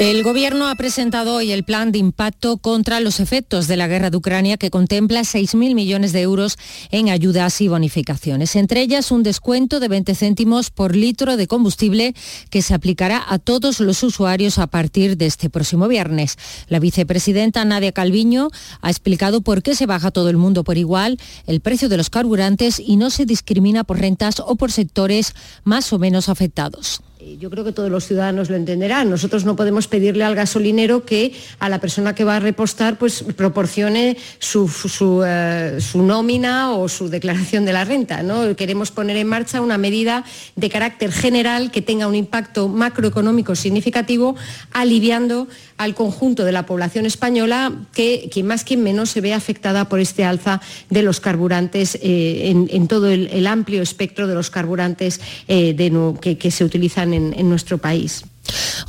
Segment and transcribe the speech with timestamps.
[0.00, 4.08] El Gobierno ha presentado hoy el plan de impacto contra los efectos de la guerra
[4.08, 6.56] de Ucrania que contempla 6.000 millones de euros
[6.90, 8.56] en ayudas y bonificaciones.
[8.56, 12.14] Entre ellas, un descuento de 20 céntimos por litro de combustible
[12.48, 16.38] que se aplicará a todos los usuarios a partir de este próximo viernes.
[16.68, 18.48] La vicepresidenta Nadia Calviño
[18.80, 22.08] ha explicado por qué se baja todo el mundo por igual el precio de los
[22.08, 27.02] carburantes y no se discrimina por rentas o por sectores más o menos afectados.
[27.38, 29.10] Yo creo que todos los ciudadanos lo entenderán.
[29.10, 33.22] Nosotros no podemos pedirle al gasolinero que a la persona que va a repostar pues,
[33.36, 38.22] proporcione su, eh, nómina o su declaración de la renta.
[38.22, 38.56] ¿no?
[38.56, 40.24] Queremos poner en marcha una medida
[40.56, 44.34] de carácter general que tenga un impacto macroeconómico significativo,
[44.72, 45.46] aliviando
[45.80, 49.98] al conjunto de la población española que quien más quien menos se ve afectada por
[49.98, 55.74] este alza de los carburantes eh, en, todo el, amplio espectro de los carburantes eh,
[56.20, 58.24] que, se utilizan en nuestro país.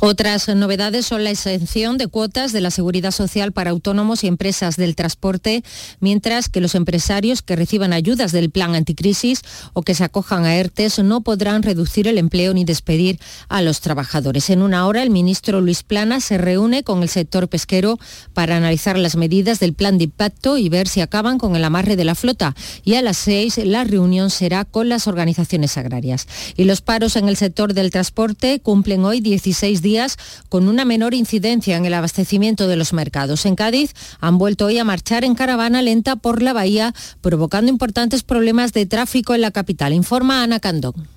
[0.00, 4.76] Otras novedades son la exención de cuotas de la seguridad social para autónomos y empresas
[4.76, 5.62] del transporte,
[6.00, 9.42] mientras que los empresarios que reciban ayudas del plan anticrisis
[9.74, 13.80] o que se acojan a ERTES no podrán reducir el empleo ni despedir a los
[13.80, 14.50] trabajadores.
[14.50, 17.98] En una hora, el ministro Luis Plana se reúne con el sector pesquero
[18.34, 21.96] para analizar las medidas del plan de impacto y ver si acaban con el amarre
[21.96, 22.54] de la flota.
[22.84, 26.26] Y a las seis, la reunión será con las organizaciones agrarias.
[26.56, 30.16] Y los paros en el sector del transporte cumplen hoy 10 16 días
[30.48, 33.44] con una menor incidencia en el abastecimiento de los mercados.
[33.44, 38.22] En Cádiz han vuelto hoy a marchar en caravana lenta por la bahía, provocando importantes
[38.22, 41.11] problemas de tráfico en la capital, informa Ana Candón.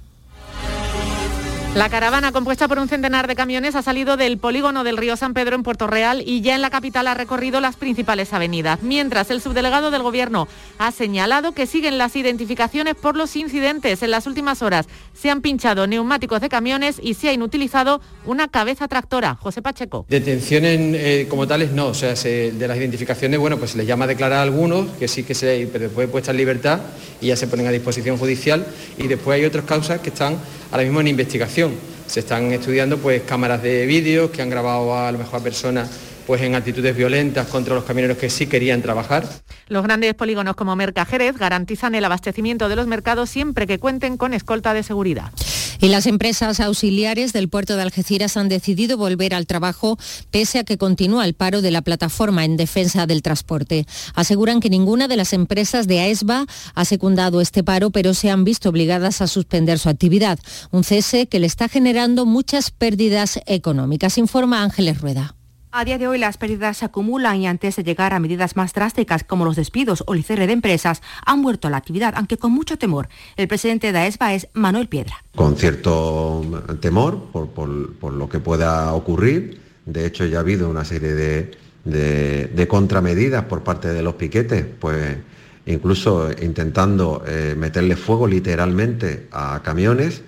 [1.76, 5.34] La caravana, compuesta por un centenar de camiones, ha salido del polígono del río San
[5.34, 8.82] Pedro en Puerto Real y ya en la capital ha recorrido las principales avenidas.
[8.82, 14.04] Mientras, el subdelegado del Gobierno ha señalado que siguen las identificaciones por los incidentes.
[14.04, 18.48] En las últimas horas se han pinchado neumáticos de camiones y se ha inutilizado una
[18.48, 19.36] cabeza tractora.
[19.36, 20.06] José Pacheco.
[20.08, 24.06] Detenciones eh, como tales no, o sea, de las identificaciones, bueno, pues se les llama
[24.06, 26.80] a declarar a algunos, que sí que se, pero después puesta en libertad
[27.20, 28.66] y ya se ponen a disposición judicial
[28.98, 30.38] y después hay otras causas que están
[30.72, 31.74] ahora mismo en investigación.
[32.08, 35.90] Se están estudiando pues cámaras de vídeo que han grabado a, lo mejor a personas
[36.26, 39.28] pues en actitudes violentas contra los camioneros que sí querían trabajar.
[39.68, 44.34] Los grandes polígonos como Mercajerez garantizan el abastecimiento de los mercados siempre que cuenten con
[44.34, 45.32] escolta de seguridad.
[45.82, 49.98] Y las empresas auxiliares del puerto de Algeciras han decidido volver al trabajo
[50.32, 53.86] pese a que continúa el paro de la plataforma en defensa del transporte.
[54.14, 58.44] Aseguran que ninguna de las empresas de AESBA ha secundado este paro, pero se han
[58.44, 60.40] visto obligadas a suspender su actividad.
[60.72, 65.36] Un cese que le está generando muchas pérdidas económicas, informa Ángeles Rueda.
[65.78, 68.72] A día de hoy las pérdidas se acumulan y antes de llegar a medidas más
[68.72, 72.38] drásticas como los despidos o el cierre de empresas, han vuelto a la actividad, aunque
[72.38, 73.10] con mucho temor.
[73.36, 75.22] El presidente de AESBA es Manuel Piedra.
[75.36, 79.60] Con cierto temor por, lo que pueda ocurrir.
[79.86, 81.14] De hecho, ya ha habido una serie
[81.84, 85.18] de, contramedidas por parte de los piquetes, pues
[85.66, 90.22] incluso intentando eh, meterle fuego literalmente a camiones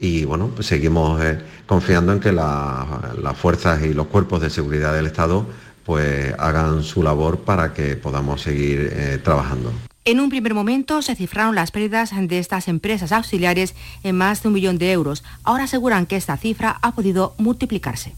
[0.00, 4.94] y bueno, pues seguimos eh, confiando en que las fuerzas y los cuerpos de seguridad
[4.94, 5.46] del Estado
[5.84, 9.72] pues hagan su labor para que podamos seguir eh, trabajando.
[10.04, 14.48] En un primer momento se cifraron las pérdidas de estas empresas auxiliares en más de
[14.48, 15.22] un millón de euros.
[15.44, 18.14] Ahora aseguran que esta cifra ha podido multiplicarse.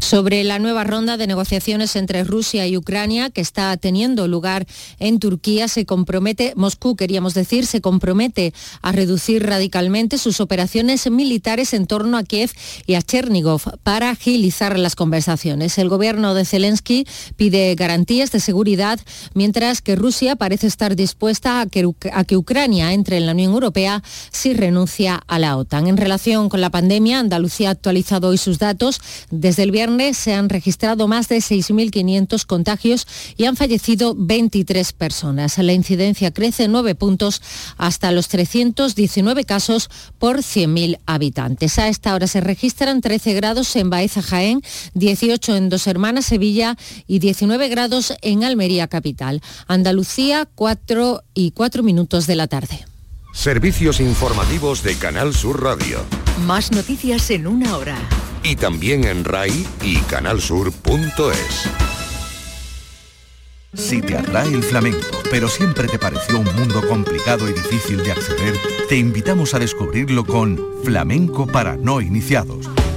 [0.00, 4.66] Sobre la nueva ronda de negociaciones entre Rusia y Ucrania que está teniendo lugar
[4.98, 11.74] en Turquía, se compromete, Moscú queríamos decir, se compromete a reducir radicalmente sus operaciones militares
[11.74, 12.52] en torno a Kiev
[12.86, 15.76] y a Chernigov para agilizar las conversaciones.
[15.76, 17.06] El gobierno de Zelensky
[17.36, 18.98] pide garantías de seguridad,
[19.34, 24.02] mientras que Rusia parece estar dispuesta a que, Ucrania entre en la Unión Europea
[24.32, 25.86] si renuncia a la OTAN.
[25.86, 29.00] En relación con la pandemia, Andalucía ha actualizado hoy sus datos.
[29.30, 33.06] Desde el viernes se han registrado más de 6.500 contagios
[33.36, 35.58] y han fallecido 23 personas.
[35.58, 37.42] La incidencia crece 9 puntos
[37.76, 41.78] hasta los 319 casos por 100.000 habitantes.
[41.78, 44.62] A esta hora se registran 13 grados en Baeza Jaén,
[44.94, 46.76] 18 en Dos Hermanas Sevilla
[47.06, 49.42] y 19 grados en Almería capital.
[49.66, 52.84] Andalucía 4 y 4 minutos de la tarde.
[53.32, 55.98] Servicios informativos de Canal Sur Radio.
[56.46, 57.96] Más noticias en una hora.
[58.42, 61.68] Y también en RAI y canalsur.es.
[63.74, 68.12] Si te atrae el flamenco, pero siempre te pareció un mundo complicado y difícil de
[68.12, 68.54] acceder,
[68.88, 72.68] te invitamos a descubrirlo con Flamenco para no iniciados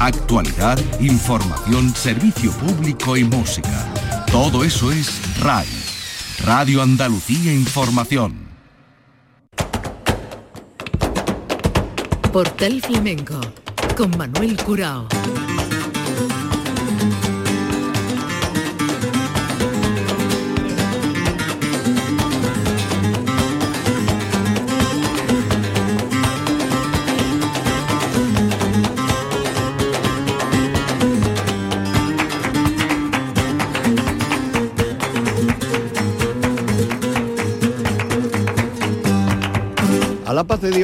[0.00, 3.92] Actualidad, información, servicio público y música.
[4.30, 5.66] Todo eso es RAI.
[6.44, 8.46] Radio Andalucía Información.
[12.32, 13.40] Portal Flamenco
[13.96, 15.08] con Manuel Curao.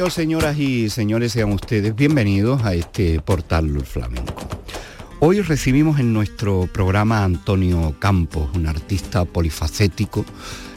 [0.05, 4.35] Dios, señoras y señores, sean ustedes bienvenidos a este portal flamenco.
[5.19, 10.23] Hoy recibimos en nuestro programa Antonio Campos, un artista polifacético.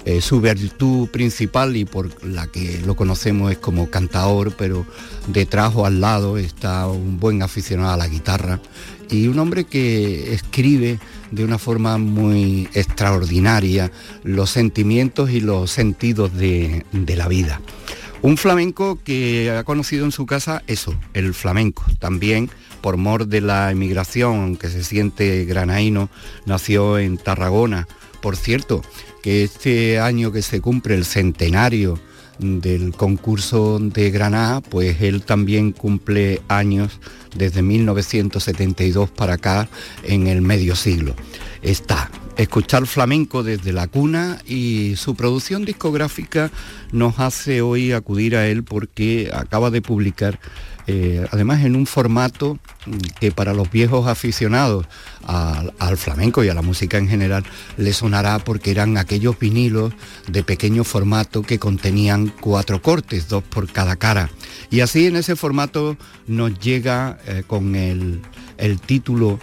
[0.07, 4.87] Eh, su virtud principal y por la que lo conocemos es como cantador, pero
[5.27, 8.63] detrás o al lado está un buen aficionado a la guitarra
[9.11, 11.01] y un hombre que escribe
[11.33, 13.93] de una forma muy extraordinaria
[14.23, 16.83] los sentimientos y los sentidos de
[17.15, 17.61] la vida.
[18.21, 21.85] Un flamenco que ha conocido en su casa eso, el flamenco.
[22.01, 22.51] También
[22.81, 26.11] por mor de la emigración, aunque se siente granaíno,
[26.45, 27.87] nació en Tarragona.
[28.21, 28.83] Por cierto,
[29.23, 32.01] que este año que se cumple el centenario
[32.39, 37.01] del concurso de Granada, pues él también cumple años
[37.37, 39.69] desde 1972 para acá
[40.03, 41.15] en el medio siglo.
[41.63, 46.53] Está escuchar flamenco desde la cuna y su producción discográfica
[46.93, 50.39] nos hace hoy acudir a él porque acaba de publicar
[50.87, 52.59] eh, además en un formato
[53.21, 54.87] que para los viejos aficionados
[55.27, 57.45] al, flamenco y a la música en general
[57.77, 59.93] le sonará porque eran aquellos vinilos
[60.29, 64.31] de pequeño formato que contenían cuatro cortes, dos por cada cara.
[64.71, 68.23] Y así en ese formato nos llega eh, con el
[68.87, 69.39] título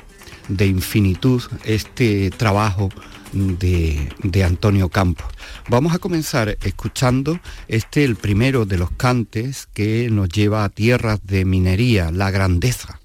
[0.47, 2.89] de infinitud este trabajo
[3.33, 5.27] de, de, Antonio Campos.
[5.69, 11.19] Vamos a comenzar escuchando este, el primero de los cantes que nos lleva a tierras
[11.25, 12.99] de minería, la grandeza.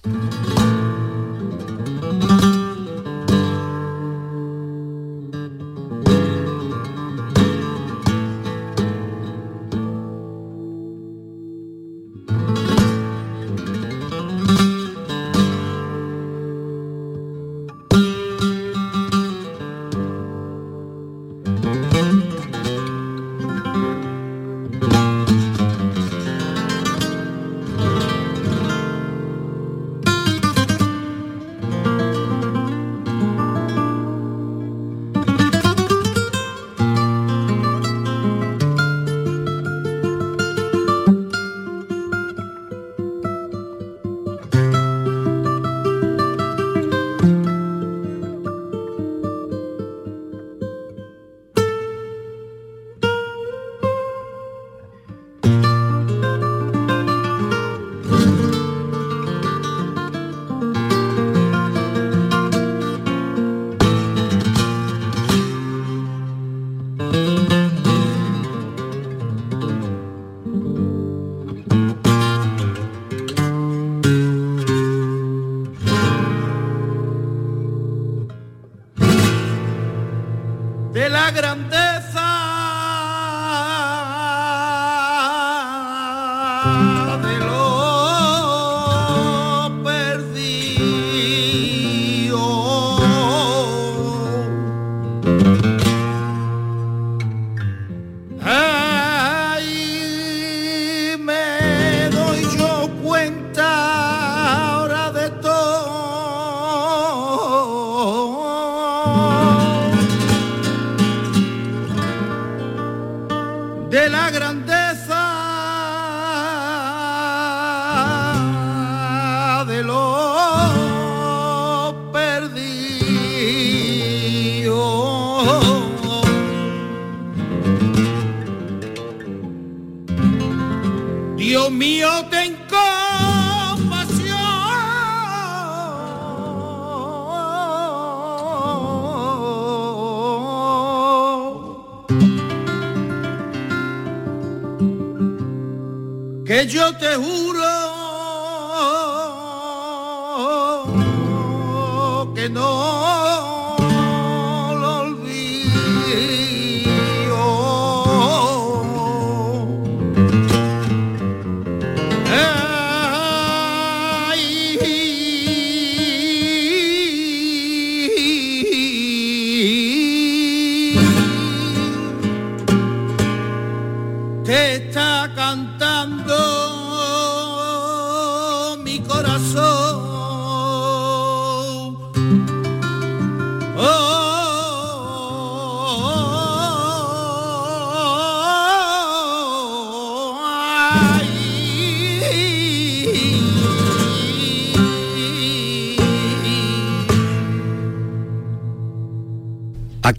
[113.91, 114.80] de la grandeza.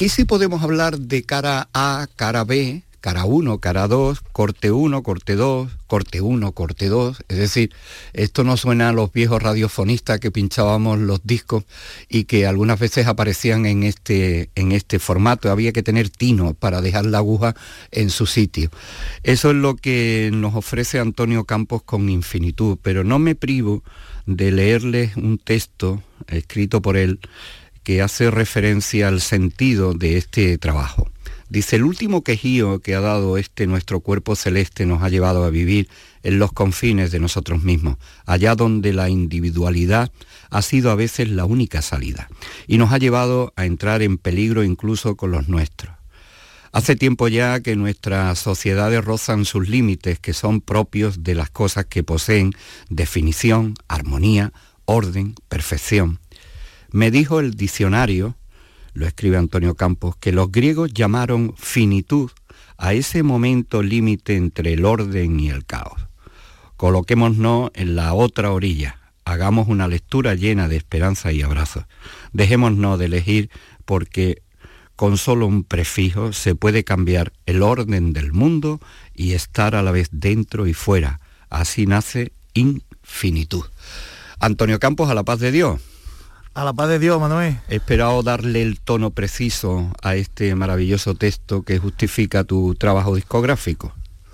[0.01, 5.03] Aquí sí podemos hablar de cara A, cara B, cara 1, cara 2, corte 1,
[5.03, 7.23] corte 2, corte 1, corte 2.
[7.27, 7.71] Es decir,
[8.13, 11.65] esto no suena a los viejos radiofonistas que pinchábamos los discos
[12.09, 15.51] y que algunas veces aparecían en este, en este formato.
[15.51, 17.55] Había que tener tino para dejar la aguja
[17.91, 18.71] en su sitio.
[19.21, 23.83] Eso es lo que nos ofrece Antonio Campos con infinitud, pero no me privo
[24.25, 27.19] de leerles un texto escrito por él
[27.83, 31.09] que hace referencia al sentido de este trabajo.
[31.49, 35.49] Dice, el último quejío que ha dado este nuestro cuerpo celeste nos ha llevado a
[35.49, 35.89] vivir
[36.23, 40.11] en los confines de nosotros mismos, allá donde la individualidad
[40.49, 42.29] ha sido a veces la única salida,
[42.67, 45.93] y nos ha llevado a entrar en peligro incluso con los nuestros.
[46.71, 51.85] Hace tiempo ya que nuestras sociedades rozan sus límites que son propios de las cosas
[51.85, 52.53] que poseen
[52.89, 54.53] definición, armonía,
[54.85, 56.19] orden, perfección.
[56.91, 58.35] Me dijo el diccionario,
[58.93, 62.29] lo escribe Antonio Campos, que los griegos llamaron finitud
[62.77, 66.01] a ese momento límite entre el orden y el caos.
[66.75, 71.85] Coloquémonos en la otra orilla, hagamos una lectura llena de esperanza y abrazos.
[72.33, 73.49] Dejémonos de elegir
[73.85, 74.41] porque
[74.95, 78.81] con solo un prefijo se puede cambiar el orden del mundo
[79.15, 81.19] y estar a la vez dentro y fuera.
[81.49, 83.63] Así nace infinitud.
[84.39, 85.79] Antonio Campos, a la paz de Dios.
[86.53, 87.57] A la paz de Dios, Manuel.
[87.69, 93.93] He esperado darle el tono preciso a este maravilloso texto que justifica tu trabajo discográfico.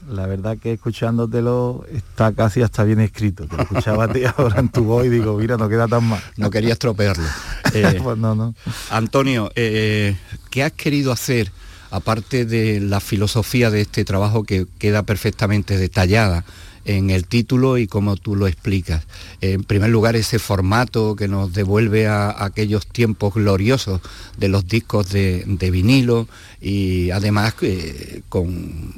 [0.09, 3.45] La verdad que escuchándotelo está casi hasta bien escrito.
[3.45, 6.19] Te escuchaba a ti ahora en tu voz y digo, mira, no queda tan mal.
[6.37, 7.23] No quería estropearlo.
[7.73, 8.55] Eh, pues no, no.
[8.89, 10.15] Antonio, eh,
[10.49, 11.51] ¿qué has querido hacer,
[11.91, 16.45] aparte de la filosofía de este trabajo que queda perfectamente detallada
[16.87, 19.05] en el título y como tú lo explicas?
[19.41, 24.01] En primer lugar, ese formato que nos devuelve a, aquellos tiempos gloriosos
[24.37, 26.27] de los discos de, vinilo
[26.59, 28.95] y además eh, con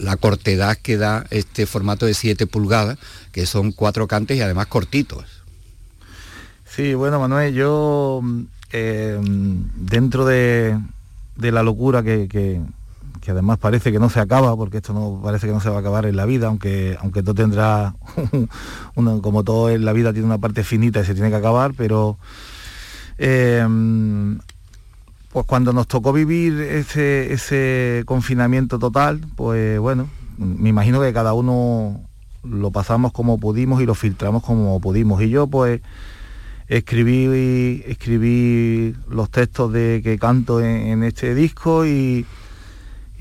[0.00, 2.98] la cortedad que da este formato de 7 pulgadas,
[3.32, 5.24] que son cuatro cantes y además cortitos.
[6.74, 8.22] Sí, bueno, Manuel, yo
[8.72, 10.78] eh, dentro de,
[11.36, 12.62] de, la locura que,
[13.22, 15.76] que, además parece que no se acaba, porque esto no parece que no se va
[15.76, 17.94] a acabar en la vida, aunque, aunque todo tendrá,
[18.94, 22.18] como todo en la vida tiene una parte finita y se tiene que acabar, pero
[23.18, 23.66] eh,
[25.32, 31.32] pues cuando nos tocó vivir ese, ese confinamiento total, pues bueno, me imagino que cada
[31.32, 32.00] uno
[32.42, 35.22] lo pasamos como pudimos y lo filtramos como pudimos.
[35.22, 35.80] Y yo pues
[36.68, 42.26] escribí, escribí los textos de que canto en este disco y,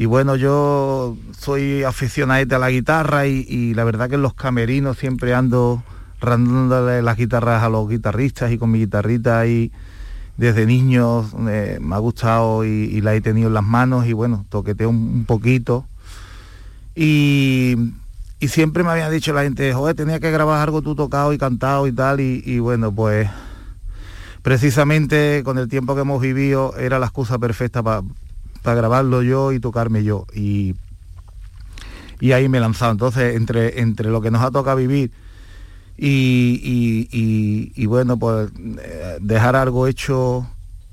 [0.01, 4.98] y, bueno, yo soy aficionado a la guitarra y, la verdad que en los camerinos
[4.98, 5.84] siempre ando
[6.20, 9.72] randándole las guitarras a los guitarristas y con mi guitarrita y
[10.38, 14.43] desde niño eh, me ha gustado y, la he tenido en las manos y bueno,
[14.50, 15.86] toqueteo un, un poquito.
[16.96, 17.75] Y,
[18.39, 21.38] y, siempre me había dicho la gente, joder, tenía que grabar algo tú tocado y
[21.38, 23.29] cantado y tal, y, y, bueno, pues
[24.41, 28.01] precisamente con el tiempo que hemos vivido era la excusa perfecta para
[28.62, 30.25] pa grabarlo yo y tocarme yo.
[30.34, 30.75] Y,
[32.20, 32.91] y ahí me he lanzado.
[32.91, 35.12] Entonces, entre, entre lo que nos ha tocado vivir
[36.03, 38.50] y, y, y, bueno, pues
[38.80, 40.48] eh, dejar algo hecho.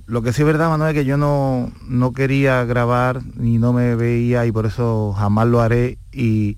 [0.06, 3.72] Lo que sí es verdad, Manuel, es que yo no, no quería grabar ni no
[3.72, 6.56] me veía y por eso jamás lo haré y,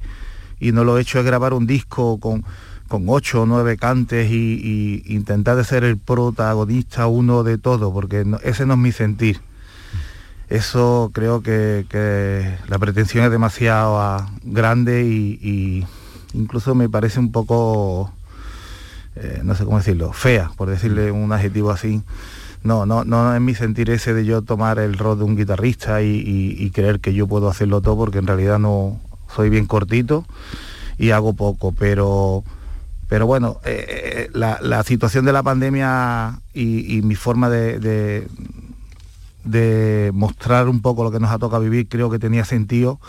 [0.61, 2.45] no lo he hecho es grabar un disco con,
[2.87, 8.25] con ocho o nueve cantes y, intentar de ser el protagonista uno de todo, porque
[8.43, 9.41] ese no es mi sentir.
[10.51, 15.87] Eso creo que, que la pretensión es demasiado ah, grande y, y
[16.35, 18.13] incluso me parece un poco
[19.17, 22.03] eh, no sé cómo decirlo, fea, por decirle un adjetivo así.
[22.63, 26.03] No, no, no es mi sentir ese de yo tomar el rol de un guitarrista
[26.03, 29.01] y, y, y, creer que yo puedo hacerlo todo, porque en realidad no
[29.35, 30.27] soy bien cortito
[30.99, 32.45] y hago poco, pero
[33.09, 38.29] pero bueno, eh, eh, la, situación de la pandemia y, mi forma de, de,
[40.13, 43.01] mostrar un poco lo que nos ha tocado vivir creo que tenía sentido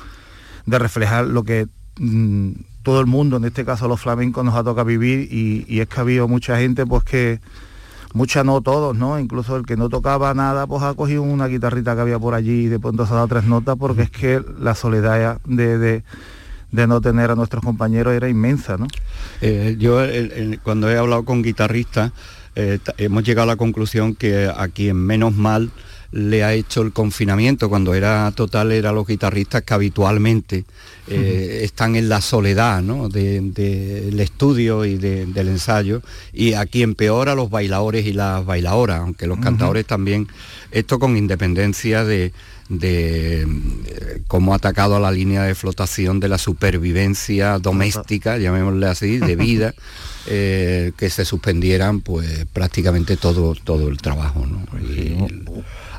[0.66, 1.68] de reflejar lo que
[2.00, 2.52] mm,
[2.84, 5.98] todo el mundo, en este caso los flamencos, nos ha tocado vivir y, es que
[5.98, 7.40] ha habido mucha gente pues que,
[8.14, 9.20] mucha no todos, ¿no?
[9.20, 12.66] Incluso el que no tocaba nada, pues ha cogido una guitarrita que había por allí
[12.66, 16.04] y de pronto se ha dado tres notas porque es que la soledad de
[16.72, 18.88] de no tener a nuestros compañeros era inmensa, ¿no?
[19.42, 20.00] Eh, yo
[20.64, 22.12] cuando he hablado con guitarristas
[22.56, 25.72] eh, hemos llegado a la conclusión que a quien menos mal
[26.12, 30.66] le ha hecho el confinamiento cuando era total era los guitarristas que habitualmente
[31.08, 33.08] eh, están en la soledad ¿no?
[33.08, 36.02] del estudio y del ensayo
[36.34, 40.28] y a quien peor a los bailadores y las bailadoras aunque los cantadores también
[40.72, 42.34] esto con independencia de,
[42.72, 48.88] de eh, cómo ha atacado a la línea de flotación de la supervivencia doméstica, llamémosle
[48.88, 49.74] así, de vida,
[50.28, 54.46] eh, que se suspendieran pues prácticamente todo, todo el trabajo.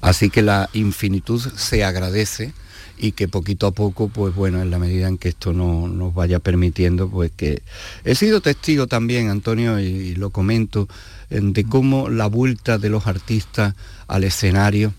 [0.02, 2.52] Así que la infinitud se agradece
[2.99, 6.14] y que poquito a poco, pues bueno, en la medida en que esto no, nos
[6.14, 7.62] vaya permitiendo, pues que
[8.04, 10.87] he sido testigo también, Antonio, y lo comento,
[11.30, 13.75] de cómo la vuelta de los artistas
[14.06, 14.92] al escenario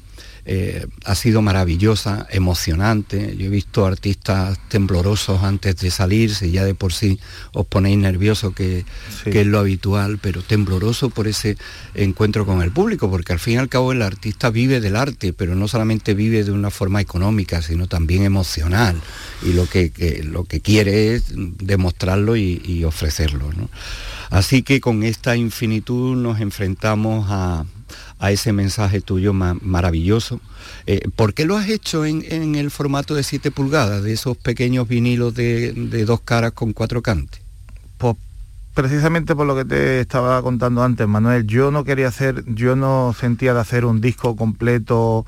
[0.45, 3.35] eh, ha sido maravillosa, emocionante.
[3.37, 7.17] Yo he visto artistas temblorosos antes de salir, si ya de por sí
[7.53, 8.83] os ponéis nervioso, que,
[9.25, 11.57] es lo habitual, pero tembloroso por ese
[11.93, 15.31] encuentro con el público, porque al fin y al cabo el artista vive del arte,
[15.31, 18.99] pero no solamente vive de una forma económica, sino también emocional.
[19.43, 19.91] Y lo que,
[20.25, 23.49] lo que quiere es demostrarlo y, ofrecerlo.
[24.29, 27.65] Así que con esta infinitud nos enfrentamos a,
[28.19, 30.39] a ese mensaje tuyo maravilloso.
[30.85, 34.87] Eh, ¿Por qué lo has hecho en, el formato de 7 pulgadas, de esos pequeños
[34.87, 35.73] vinilos de,
[36.05, 37.41] dos caras con cuatro cantes?
[37.97, 38.15] Pues
[38.73, 41.45] precisamente por lo que te estaba contando antes, Manuel.
[41.47, 45.25] Yo no quería hacer, yo no sentía de hacer un disco completo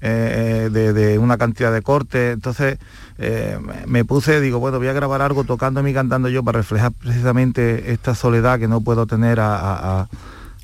[0.00, 2.34] eh, de, una cantidad de cortes.
[2.34, 2.78] Entonces
[3.18, 6.92] eh, me puse, digo, bueno, voy a grabar algo tocándome y cantando yo para reflejar
[6.92, 10.08] precisamente esta soledad que no puedo tener a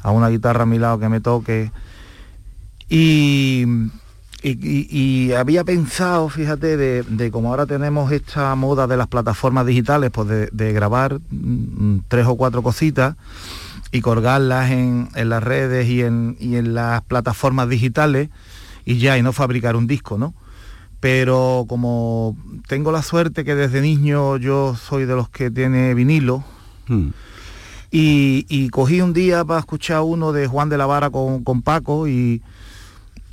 [0.04, 1.70] una guitarra a mi lado que me toque.
[2.88, 3.64] Y,
[5.36, 10.72] había pensado, fíjate, de, como ahora tenemos esta moda de las plataformas digitales, pues de,
[10.72, 13.16] grabar mm, tres o cuatro cositas
[13.92, 18.30] y colgarlas en, las redes y en, y en, las plataformas digitales
[18.84, 20.34] y ya, y no fabricar un disco, ¿no?
[21.00, 22.36] Pero como
[22.66, 26.44] tengo la suerte que desde niño yo soy de los que tiene vinilo,
[26.88, 27.08] hmm.
[27.92, 32.42] Y, cogí un día para escuchar uno de Juan de la Vara con, Paco y,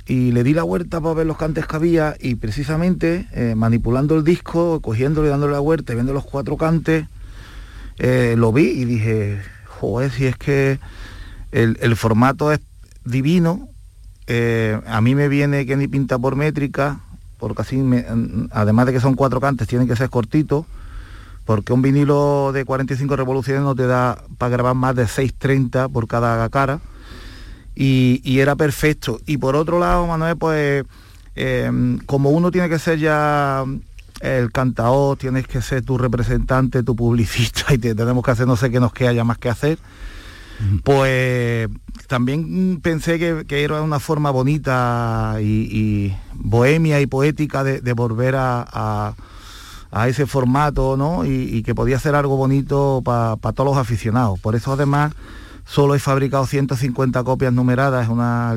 [0.06, 4.24] le di la vuelta para ver los cantes que había y precisamente eh, manipulando el
[4.24, 7.06] disco, cogiéndole, dándole la vuelta y viendo los cuatro cantes,
[7.98, 10.80] eh, lo vi y dije, joder, si es que
[11.52, 12.60] el, formato es
[13.04, 13.68] divino,
[14.26, 17.00] eh, a mí me viene que ni pinta por métrica,
[17.38, 17.80] porque así,
[18.50, 20.64] además de que son cuatro cantes, tienen que ser cortitos
[21.48, 26.06] porque un vinilo de 45 revoluciones no te da para grabar más de 6.30 por
[26.06, 26.78] cada cara
[27.74, 29.18] y, era perfecto.
[29.24, 30.84] Y por otro lado, Manuel, pues
[31.36, 33.64] em, como uno tiene que ser ya
[34.20, 38.70] el cantador, tienes que ser tu representante, tu publicista y tenemos que hacer no sé
[38.70, 39.78] qué nos queda ya más que hacer,
[40.84, 41.70] pues
[42.08, 49.14] también pensé que, era una forma bonita y, bohemia y poética de, volver a a
[49.92, 51.24] ese formato, ¿no?
[51.24, 54.38] Y, que podía ser algo bonito para todos los aficionados.
[54.40, 55.12] Por eso además
[55.64, 58.56] solo he fabricado 150 copias numeradas, es una,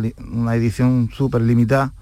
[0.53, 1.93] edición súper limitada,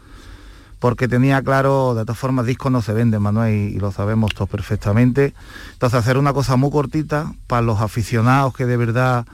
[0.80, 4.50] porque tenía claro, de todas formas discos no se venden, Manuel, y, lo sabemos todos
[4.50, 5.34] perfectamente.
[5.74, 9.26] Entonces hacer una cosa muy cortita para los aficionados que de verdad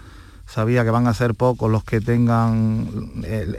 [0.47, 2.87] sabía que van a ser pocos los que tengan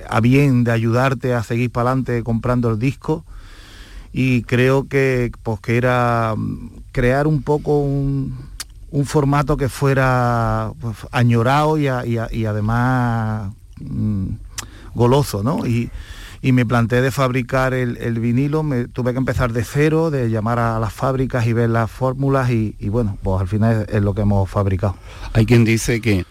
[0.09, 3.25] a bien de ayudarte a seguir para adelante comprando el disco
[4.18, 8.35] y creo que, pues, que era mm, crear un poco un,
[9.05, 14.29] formato que fuera pues, añorado y, además mm,
[14.94, 15.66] goloso, ¿no?
[15.66, 15.90] Y,
[16.42, 20.79] me planteé de fabricar el, vinilo, me tuve que empezar de cero, de llamar a
[20.79, 24.48] las fábricas y ver las fórmulas y, bueno, pues al final es, lo que hemos
[24.48, 24.96] fabricado.
[25.33, 26.24] Hay quien dice que,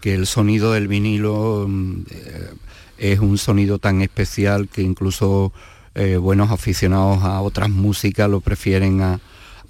[0.00, 2.50] que el sonido del vinilo mm, eh,
[2.98, 5.52] es un sonido tan especial que incluso
[6.00, 9.20] eh, buenos aficionados a otras músicas lo prefieren a,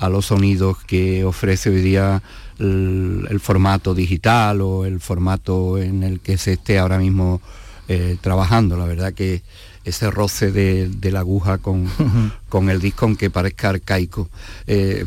[0.08, 2.22] los sonidos que ofrece hoy día
[2.60, 7.40] el, formato digital o el formato en el que se esté ahora mismo
[7.88, 8.76] eh, trabajando.
[8.76, 9.42] La verdad que
[9.84, 11.86] ese roce de, la aguja con,
[12.48, 14.30] con, el disco, aunque parezca arcaico.
[14.68, 15.04] Eh,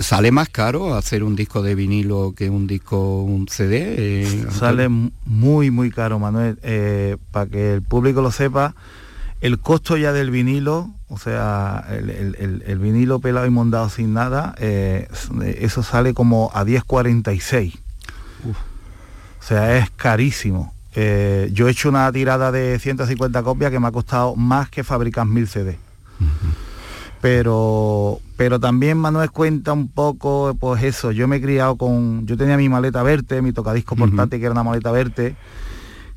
[0.00, 3.94] ¿Sale más caro hacer un disco de vinilo que un disco, un CD?
[3.96, 6.58] Eh, Sale muy, muy caro, Manuel.
[7.30, 8.74] para que el público lo sepa,
[9.44, 15.82] el costo ya del vinilo, o sea, el, vinilo pelado y mondado sin nada, eso
[15.82, 17.74] sale como a 10.46.
[18.46, 20.72] O sea, es carísimo.
[20.94, 24.82] Eh, yo he hecho una tirada de 150 copias que me ha costado más que
[24.82, 25.76] fabricar mil CD.
[27.20, 32.38] Pero, pero también Manuel cuenta un poco, pues eso, yo me he criado con, yo
[32.38, 35.36] tenía mi maleta verte, mi tocadisco portátil que era una maleta verte,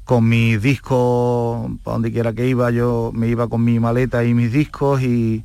[0.08, 4.34] con mis discos, para donde quiera que iba, yo me iba con mi maleta y
[4.34, 5.44] mis discos y,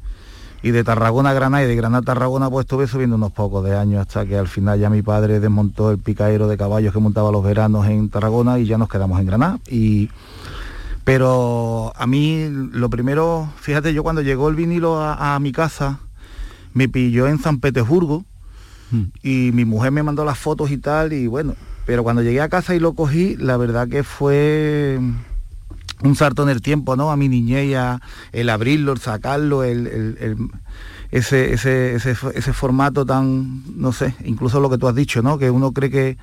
[0.62, 3.64] y de Tarragona a Granada y de Granada a Tarragona pues estuve subiendo unos pocos
[3.64, 7.00] de años hasta que al final ya mi padre desmontó el picaero de caballos que
[7.00, 10.10] montaba los veranos en Tarragona y ya nos quedamos en Granada y
[11.02, 15.98] pero a mí lo primero fíjate yo cuando llegó el vinilo a, mi casa
[16.72, 18.24] me pilló en San Petersburgo
[18.92, 19.02] hmm.
[19.24, 22.48] y mi mujer me mandó las fotos y tal y bueno pero cuando llegué a
[22.48, 24.98] casa y lo cogí la verdad que fue
[26.02, 27.10] un salto en el tiempo, ¿no?
[27.10, 27.76] A mi niñez,
[28.32, 30.50] el abrirlo, el sacarlo, el,
[31.10, 35.38] ese, ese, ese, formato tan, no sé, incluso lo que tú has dicho, ¿no?
[35.38, 36.18] Que uno cree que,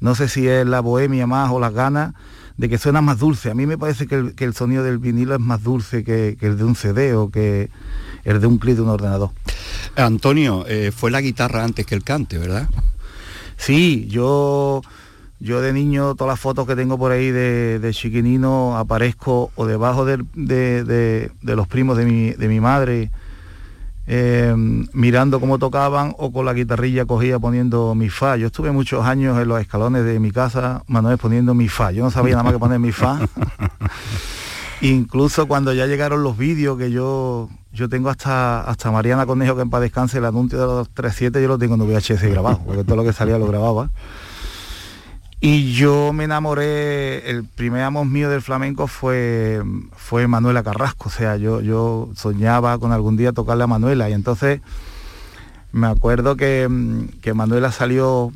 [0.00, 2.14] no sé si es la bohemia más o las ganas,
[2.56, 3.50] de que suena más dulce.
[3.50, 6.64] A mí me parece que el, sonido del vinilo es más dulce que, el de
[6.64, 7.70] un CD o que
[8.24, 9.30] el de un clip de un ordenador.
[9.96, 12.68] Antonio, eh, fue la guitarra antes que el cante, ¿verdad?
[13.56, 14.82] Sí, yo
[15.40, 20.04] yo de niño, todas las fotos que tengo por ahí de, chiquinino, aparezco o debajo
[20.04, 22.04] de, los primos de
[22.36, 23.10] mi, madre,
[24.06, 24.54] eh,
[24.92, 28.36] mirando cómo tocaban o con la guitarrilla cogía poniendo mi fa.
[28.36, 31.90] Yo estuve muchos años en los escalones de mi casa, Manuel, poniendo mi fa.
[31.90, 33.18] Yo no sabía nada más que poner mi fa.
[34.82, 39.62] Incluso cuando ya llegaron los vídeos que yo yo tengo hasta hasta Mariana Conejo que
[39.62, 42.82] en paz descanse el anuncio de los 37 yo lo tengo en VHS grabado, porque
[42.84, 43.90] todo lo que salía lo grababa.
[45.42, 49.62] Y yo me enamoré, el primer amor mío del flamenco fue,
[49.96, 54.12] fue Manuela Carrasco, o sea, yo, yo soñaba con algún día tocarle a Manuela y
[54.12, 54.60] entonces
[55.72, 56.68] me acuerdo que,
[57.34, 58.32] Manuela salió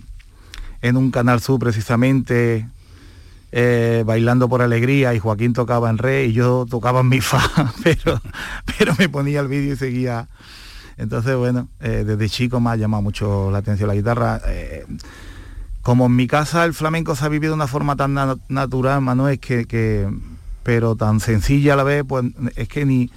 [0.80, 2.68] en un canal sur precisamente
[3.52, 7.42] eh, bailando por alegría y Joaquín tocaba en re y yo tocaba en mi fa,
[7.84, 8.18] pero,
[8.78, 10.28] pero me ponía el vídeo y seguía.
[10.96, 14.40] Entonces, bueno, eh, desde chico me ha llamado mucho la atención la guitarra.
[14.46, 14.86] Eh,
[15.84, 18.14] como en mi casa el flamenco se ha vivido de una forma tan
[18.48, 20.08] natural, Manuel, que, que,
[20.62, 22.24] pero tan sencilla a la vez, pues
[22.56, 23.10] es que ni,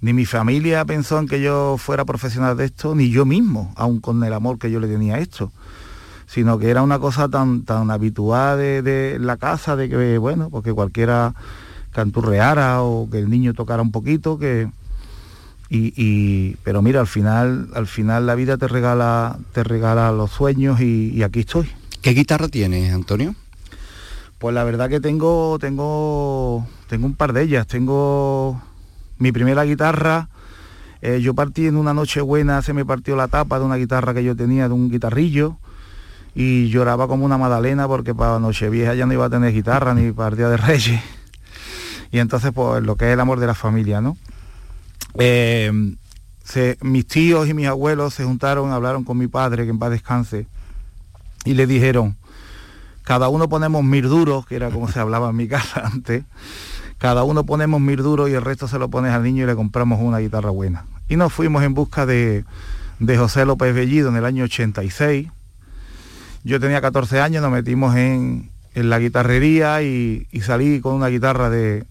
[0.00, 3.98] ni mi familia pensó en que yo fuera profesional de esto, ni yo mismo, aun
[3.98, 5.50] con el amor que yo le tenía a esto,
[6.26, 10.72] sino que era una cosa tan, tan habitual de, la casa, de que, bueno, porque
[10.72, 11.34] cualquiera
[11.90, 14.70] canturreara o que el niño tocara un poquito, que...
[15.74, 20.82] Y, pero mira, al final, al final la vida te regala, te regala los sueños
[20.82, 21.70] y aquí estoy.
[22.02, 23.36] ¿Qué guitarra tienes, Antonio?
[24.38, 27.64] Pues la verdad que tengo, tengo, tengo un par de ellas.
[27.68, 28.60] Tengo
[29.18, 30.28] mi primera guitarra.
[31.00, 34.14] Eh, yo partí en una noche buena, se me partió la tapa de una guitarra
[34.14, 35.58] que yo tenía, de un guitarrillo,
[36.34, 40.10] y lloraba como una magdalena porque para Nochevieja ya no iba a tener guitarra ni
[40.10, 41.00] para Día de Reyes.
[42.10, 44.16] Y entonces, pues lo que es el amor de la familia, ¿no?
[45.18, 45.70] Eh,
[46.80, 50.46] mis tíos y mis abuelos se juntaron, hablaron con mi padre, que en paz descanse,
[51.44, 52.16] y le dijeron,
[53.02, 56.24] cada uno ponemos mil duros, que era como se hablaba en mi casa antes,
[56.98, 59.56] cada uno ponemos mil duros y el resto se lo pones al niño y le
[59.56, 60.84] compramos una guitarra buena.
[61.08, 62.44] Y nos fuimos en busca de,
[63.16, 65.28] José López Bellido en el año 86.
[66.44, 71.84] Yo tenía 14 años, nos metimos en, la guitarrería y, salí con una guitarra de,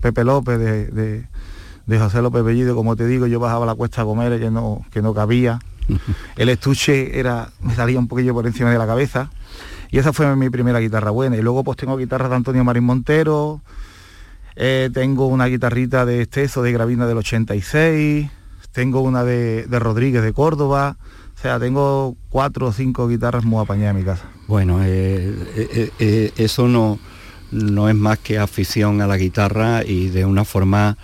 [0.00, 4.38] Pepe López, de, José López Bellido, como te digo, yo bajaba la cuesta a comer
[4.38, 5.60] que no, que no cabía
[6.36, 9.30] el estuche era, me salía un poquillo por encima de la cabeza.
[9.90, 11.36] Y esa fue mi primera guitarra buena.
[11.36, 13.62] Y luego pues tengo guitarras de Antonio Marín Montero,
[14.56, 18.28] eh, tengo una guitarrita de Esteso de Gravina del 86,
[18.72, 20.96] tengo una de, Rodríguez de Córdoba.
[21.36, 24.24] O sea, tengo cuatro o cinco guitarras muy apañadas en mi casa.
[24.46, 26.98] Bueno, eh, eh, eso no,
[27.50, 30.96] no es más que afición a la guitarra y de una forma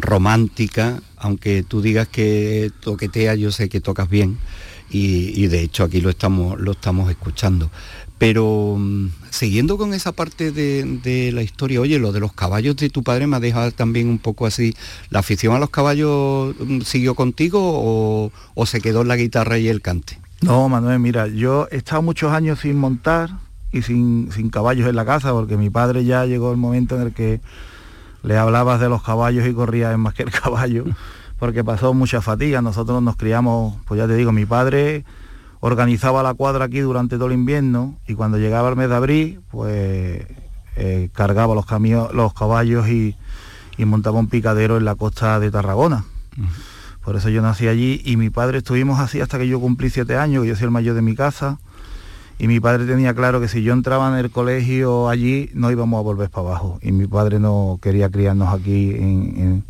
[0.00, 4.38] romántica aunque tú digas que toquetea, yo sé que tocas bien
[4.90, 7.70] y, de hecho aquí lo estamos, lo estamos escuchando.
[8.16, 12.88] Pero mm, siguiendo con esa parte de, la historia, oye, lo de los caballos de
[12.88, 14.74] tu padre me ha dejado también un poco así.
[15.10, 19.58] ¿La afición a los caballos mm, siguió contigo o, o se quedó en la guitarra
[19.58, 20.18] y el cante?
[20.40, 23.30] No, Manuel, mira, yo he estado muchos años sin montar,
[23.70, 27.02] y sin, sin caballos en la casa, porque mi padre ya llegó el momento en
[27.02, 27.40] el que
[28.28, 30.84] le hablabas de los caballos y corría más que el caballo,
[31.38, 32.60] porque pasó mucha fatiga.
[32.60, 35.06] Nosotros nos criamos, pues ya te digo, mi padre
[35.60, 39.40] organizaba la cuadra aquí durante todo el invierno y cuando llegaba el mes de abril,
[39.50, 40.26] pues
[40.76, 41.64] eh, cargaba los,
[42.12, 43.16] los caballos y,
[43.78, 46.04] montaba un picadero en la costa de Tarragona.
[47.02, 50.18] Por eso yo nací allí y mi padre estuvimos así hasta que yo cumplí siete
[50.18, 51.58] años, que yo soy el mayor de mi casa.
[52.38, 55.98] Y mi padre tenía claro que si yo entraba en el colegio allí no íbamos
[55.98, 56.78] a volver para abajo.
[56.82, 59.64] Y mi padre no quería criarnos aquí en,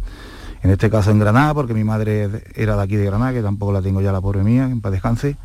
[0.63, 3.73] en este caso en Granada, porque mi madre era de aquí de Granada, que tampoco
[3.73, 5.37] la tengo ya la pobre mía, en paz descanse.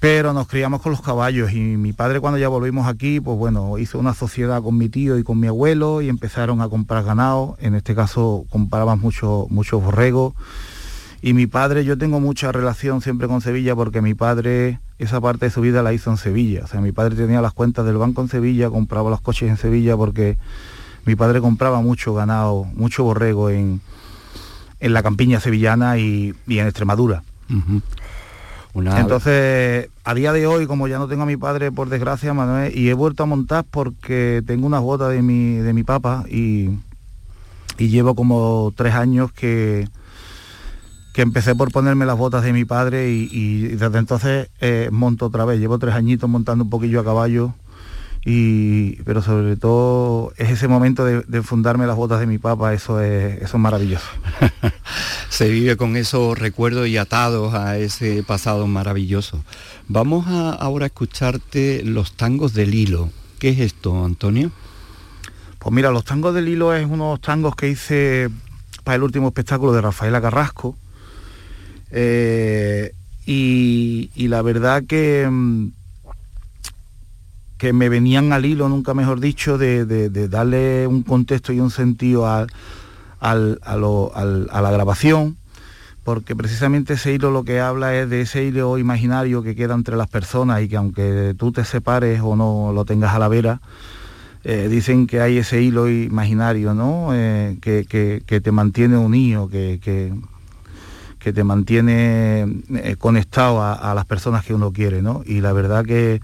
[0.00, 3.78] Pero nos criamos con los caballos y mi padre cuando ya volvimos aquí, pues bueno,
[3.78, 7.56] hizo una sociedad con mi tío y con mi abuelo y empezaron a comprar ganado,
[7.60, 10.34] en este caso compraban muchos mucho borregos
[11.20, 15.46] y mi padre, yo tengo mucha relación siempre con Sevilla porque mi padre esa parte
[15.46, 17.96] de su vida la hizo en Sevilla, o sea, mi padre tenía las cuentas del
[17.96, 20.36] banco en Sevilla, compraba los coches en Sevilla porque
[21.04, 23.80] mi padre compraba mucho ganado, mucho borrego en,
[24.80, 27.22] en la campiña sevillana y, en Extremadura.
[28.74, 32.76] Entonces, a día de hoy, como ya no tengo a mi padre, por desgracia, Manuel,
[32.76, 36.70] y he vuelto a montar porque tengo unas botas de mi, de mi papá y,
[37.78, 39.88] y llevo como tres años que,
[41.18, 45.44] que empecé por ponerme las botas de mi padre y, desde entonces eh, monto otra
[45.44, 45.58] vez.
[45.58, 47.54] Llevo tres añitos montando un poquillo a caballo
[49.04, 53.42] pero sobre todo es ese momento de, fundarme las botas de mi papá, eso es,
[53.42, 54.06] eso es maravilloso.
[55.28, 59.42] Se vive con esos recuerdos y atados a ese pasado maravilloso.
[59.88, 63.10] Vamos a ahora a escucharte los tangos del hilo.
[63.40, 64.52] ¿Qué es esto, Antonio?
[65.58, 68.30] Pues mira, los tangos del hilo es unos tangos que hice
[68.84, 70.76] para el último espectáculo de Rafaela Carrasco.
[71.90, 72.92] Eh,
[73.26, 75.68] y, la verdad que mm,
[77.58, 82.26] que me venían al hilo, nunca mejor dicho, de, darle un contexto y un sentido
[82.26, 82.46] a,
[83.20, 85.36] la grabación,
[86.04, 89.96] porque precisamente ese hilo lo que habla es de ese hilo imaginario que queda entre
[89.96, 93.60] las personas y que aunque tú te separes o no lo tengas a la vera,
[94.44, 97.08] eh, dicen que hay ese hilo imaginario, ¿no?
[97.12, 100.14] Eh, que, te mantiene unido, que, que,
[101.18, 105.22] te mantiene eh, conectado a, las personas que uno quiere, ¿no?
[105.26, 106.20] Y la verdad que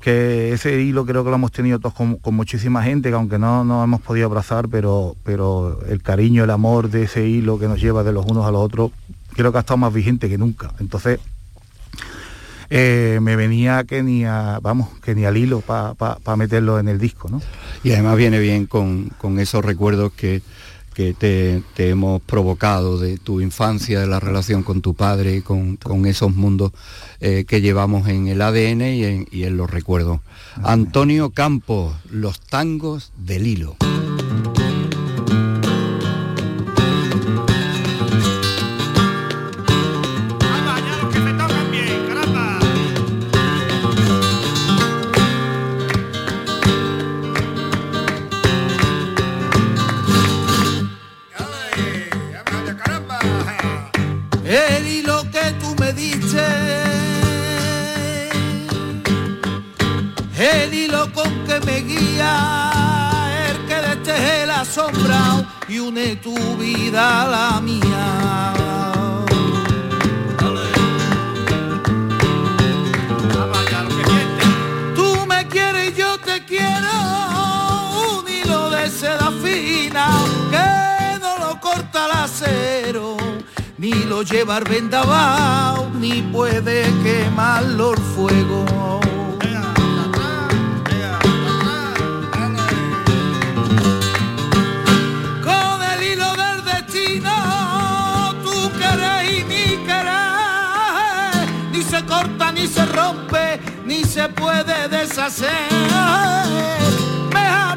[0.00, 3.64] que ese hilo creo que lo hemos tenido todos con, muchísima gente, que aunque no
[3.64, 7.80] nos hemos podido abrazar, pero, pero el cariño, el amor de ese hilo que nos
[7.80, 8.92] lleva de los unos a los otros,
[9.34, 10.72] creo que ha estado más vigente que nunca.
[10.80, 11.20] Entonces,
[12.70, 16.98] eh, me venía que ni a, vamos, que ni al hilo para meterlo en el
[16.98, 17.42] disco, ¿no?
[17.82, 20.40] Y además viene bien con, con esos recuerdos que
[20.94, 26.06] que te, hemos provocado de tu infancia, de la relación con tu padre, con, con
[26.06, 26.72] esos mundos
[27.20, 30.20] eh, que llevamos en el ADN y en, y en los recuerdos.
[30.62, 33.76] Antonio Campos, Los tangos del hilo.
[65.68, 68.52] Y une tu vida a la mía.
[74.94, 76.90] Tú me quieres y yo te quiero,
[78.18, 80.08] un hilo de seda fina
[80.50, 83.16] que no lo corta el acero,
[83.78, 89.09] ni lo lleva al vendaval, ni puede quemarlo el fuego.
[102.70, 105.70] Se rompe ni se puede deshacer.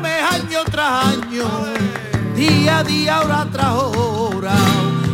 [0.01, 1.47] Mes año tras año,
[2.36, 4.56] día a día, hora tras hora,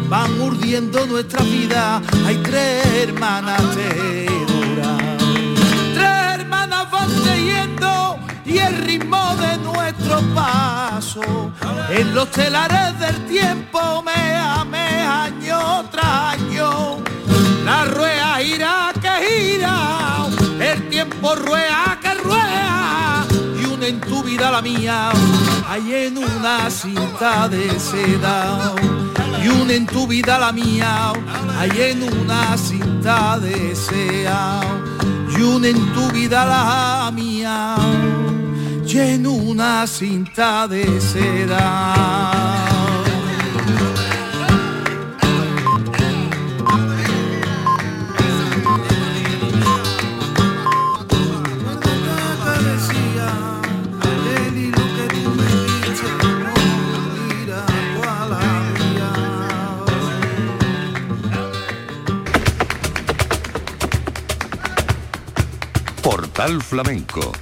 [0.09, 2.01] van urdiendo nuestra vida.
[2.25, 4.97] Hay tres hermanas tedoras.
[5.93, 11.51] Tres hermanas van teniendo y el ritmo de nuestro paso
[11.89, 16.97] en los telares del tiempo me ame año tras año
[17.65, 18.78] la rueda irá
[20.59, 23.25] el tiempo ruea que ruea
[23.61, 25.11] y une en tu vida la mía,
[25.67, 28.73] hay en una cinta de seda.
[29.43, 31.13] Y une en tu vida la mía,
[31.57, 34.61] hay en una cinta de seda.
[35.35, 37.75] Y y unen tu vida la mía
[38.85, 42.58] y en una cinta de seda.
[66.39, 67.33] Portal Flamenco.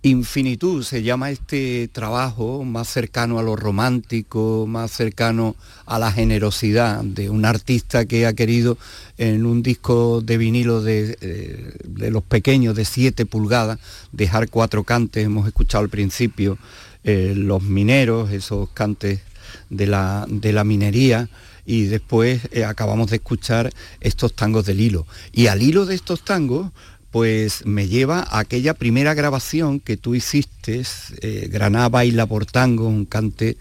[0.00, 7.04] Infinitud se llama este trabajo más cercano a lo romántico, más cercano a la generosidad
[7.04, 8.78] de un artista que ha querido
[9.18, 13.80] en un disco de vinilo de, eh, los pequeños de 7 pulgadas
[14.12, 16.56] dejar cuatro cantes, hemos escuchado al principio
[17.04, 19.20] eh, los mineros, esos cantes
[19.68, 21.28] de la, de la minería,
[21.66, 25.06] y después eh, acabamos de escuchar estos tangos del hilo.
[25.32, 26.70] Y al hilo de estos tangos,
[27.10, 30.82] pues me lleva a aquella primera grabación que tú hiciste,
[31.20, 33.56] eh, Graná baila por tango, un cante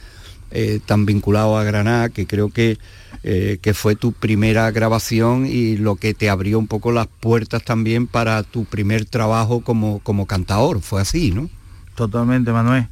[0.52, 2.78] eh, tan vinculado a Graná, que creo que,
[3.24, 7.64] eh, que fue tu primera grabación y lo que te abrió un poco las puertas
[7.64, 11.50] también para tu primer trabajo como, como cantador, fue así, ¿no?
[11.96, 12.88] Totalmente, Manuel.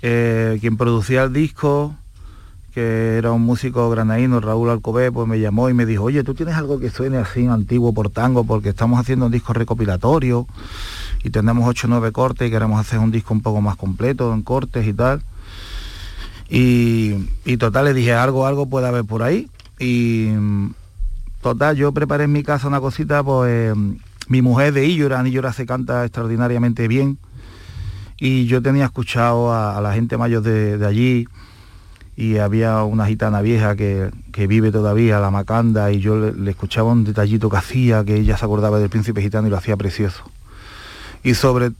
[0.00, 1.96] quien producía el disco,
[2.74, 6.34] que era un músico granadino, Raúl Alcobé, pues me llamó y me dijo, oye, ¿tú
[6.34, 8.42] tienes algo que suene así antiguo por tango?
[8.42, 10.48] Porque estamos haciendo un disco recopilatorio
[11.22, 14.34] y tenemos 8 o 9 cortes y queremos hacer un disco un poco más completo
[14.34, 15.22] en cortes y tal.
[16.50, 19.48] Y, total, le dije, algo, algo puede haber por ahí.
[19.78, 20.30] Y
[21.40, 23.72] total, yo preparé en mi casa una cosita, pues
[24.26, 27.18] mi mujer de Illora, Illora se canta extraordinariamente bien.
[28.18, 31.26] Y yo tenía escuchado a, la gente mayor de allí,
[32.16, 34.10] y había una gitana vieja que,
[34.46, 38.44] vive todavía, la Macanda, y yo le, escuchaba un detallito que hacía, que ella se
[38.44, 40.22] acordaba del príncipe gitano y lo hacía precioso.
[41.24, 41.72] Y sobre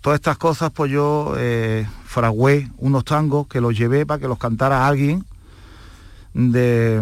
[0.00, 4.38] todas estas cosas, pues yo eh, fragué unos tangos que los llevé para que los
[4.38, 5.24] cantara alguien
[6.34, 7.00] de,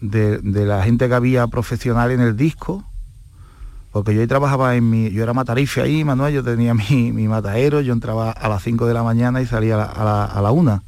[0.00, 2.84] de, la gente que había profesional en el disco,
[3.92, 7.28] porque yo ahí trabajaba en mi, yo era matarife ahí, Manuel, yo tenía mi, mi
[7.28, 10.82] matadero, yo entraba a las 5 de la mañana y salía a la una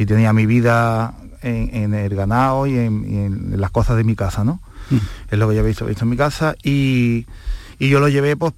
[0.00, 4.62] y tenía mi vida en, el ganado y en, las cosas de mi casa, ¿no?
[4.88, 4.96] Mm.
[5.30, 7.26] Es lo que yo he visto, visto en mi casa y,
[7.78, 8.54] yo lo llevé, pues,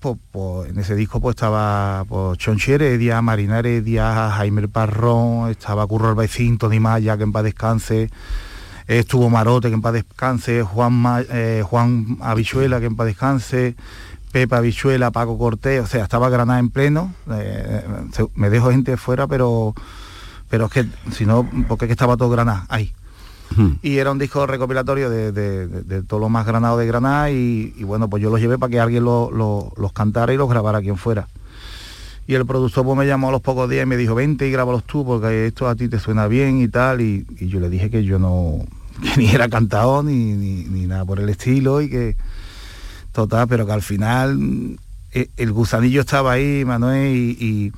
[0.68, 6.58] en ese disco pues estaba pues, Chonchi Heredia, Marina Heredia, Jaime Parrón, estaba Curro Albaicín,
[6.58, 8.08] Tony Maya, que en paz descanse,
[8.86, 13.74] estuvo Marote, que en paz descanse, Juan, eh, Juan Abichuela, que en paz descanse,
[14.30, 17.84] Pepa Abichuela, Paco Cortés, o sea, estaba Granada en pleno, eh,
[18.36, 19.74] me dejo gente fuera, pero
[20.52, 22.92] pero es que si no, porque es que estaba todo Granada ahí.
[23.80, 28.22] Y era un disco recopilatorio de, todo lo más granado de Granada y, bueno, pues
[28.22, 31.26] yo los llevé para que alguien los cantara y los grabara quien fuera.
[32.26, 34.50] Y el productor pues, me llamó a los pocos días y me dijo, vente y
[34.50, 37.00] grábalos tú porque esto a ti te suena bien y tal.
[37.00, 38.58] Y, yo le dije que yo no,
[39.16, 42.14] ni era cantador ni, ni, nada por el estilo y que,
[43.12, 44.78] total, pero que al final
[45.12, 47.72] eh, el gusanillo estaba ahí, Manuel, y y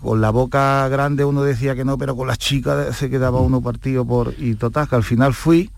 [0.00, 3.60] con la boca grande uno decía que no, pero con las chicas se quedaba uno
[3.60, 4.34] partido por...
[4.38, 5.70] Y total, que al final fui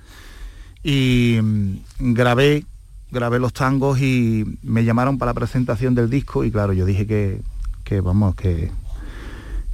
[0.83, 2.65] y mm, grabé,
[3.11, 7.07] grabé los tangos y me llamaron para la presentación del disco y claro, yo dije
[7.07, 7.43] que,
[7.83, 8.71] que vamos, que,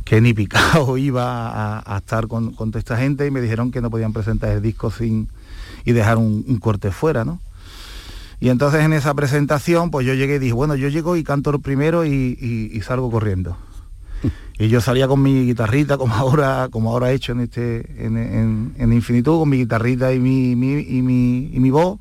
[0.05, 3.83] que ni picado iba a, estar con, con, toda esta gente y me dijeron que
[3.83, 5.29] no podían presentar el disco sin
[5.85, 7.39] y dejar un, corte fuera, ¿no?
[8.41, 11.59] Y entonces en esa presentación, pues yo llegué y dije, bueno, yo llego y canto
[11.59, 13.57] primero y salgo corriendo
[14.59, 18.92] y yo salía con mi guitarrita como ahora como ahora he hecho en este en,
[18.92, 21.99] infinitud con mi guitarrita y mi, y, mi, voz.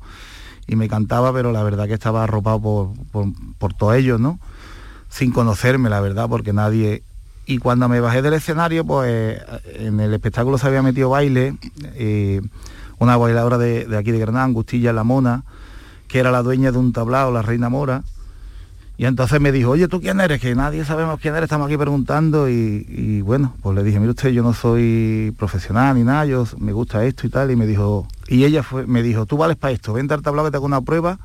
[0.66, 2.60] Y me cantaba pero la verdad que estaba arropado
[3.12, 3.26] por,
[3.58, 4.38] por, todos ellos no
[5.08, 7.02] sin conocerme la verdad porque nadie.
[7.48, 9.40] Y cuando me bajé del escenario pues
[9.74, 11.56] en el espectáculo se había metido baile
[11.94, 12.40] eh,
[12.98, 15.44] una bailadora de, de, aquí de Granada Angustilla La Mona
[16.08, 18.02] que era la dueña de un tablao la reina mora
[18.98, 20.40] y entonces me dijo, oye, ¿tú quién eres?
[20.40, 22.48] Que nadie sabemos quién eres, estamos aquí preguntando.
[22.48, 26.72] Y, bueno, pues le dije, mire usted, yo no soy profesional ni nada, yo me
[26.72, 27.50] gusta esto y tal.
[27.50, 30.48] Y me dijo, y ella fue, me dijo, tú vales para esto, vente al tablado
[30.48, 31.18] que te hago una prueba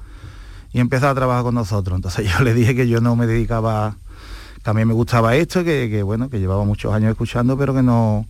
[0.74, 1.96] y empieza a trabajar con nosotros.
[1.96, 3.96] Entonces yo le dije que yo no me dedicaba,
[4.62, 7.84] que a mí me gustaba esto, que, bueno, que llevaba muchos años escuchando, pero que
[7.84, 8.26] no...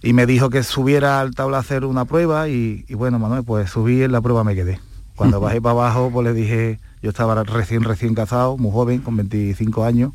[0.00, 3.42] Y me dijo que subiera al tabla a hacer una prueba y, y bueno, Manuel,
[3.42, 4.78] pues subí en la prueba me quedé.
[5.16, 9.14] Cuando bajé para abajo, pues le dije yo estaba recién, recién casado, muy joven, con
[9.14, 10.12] 25 años,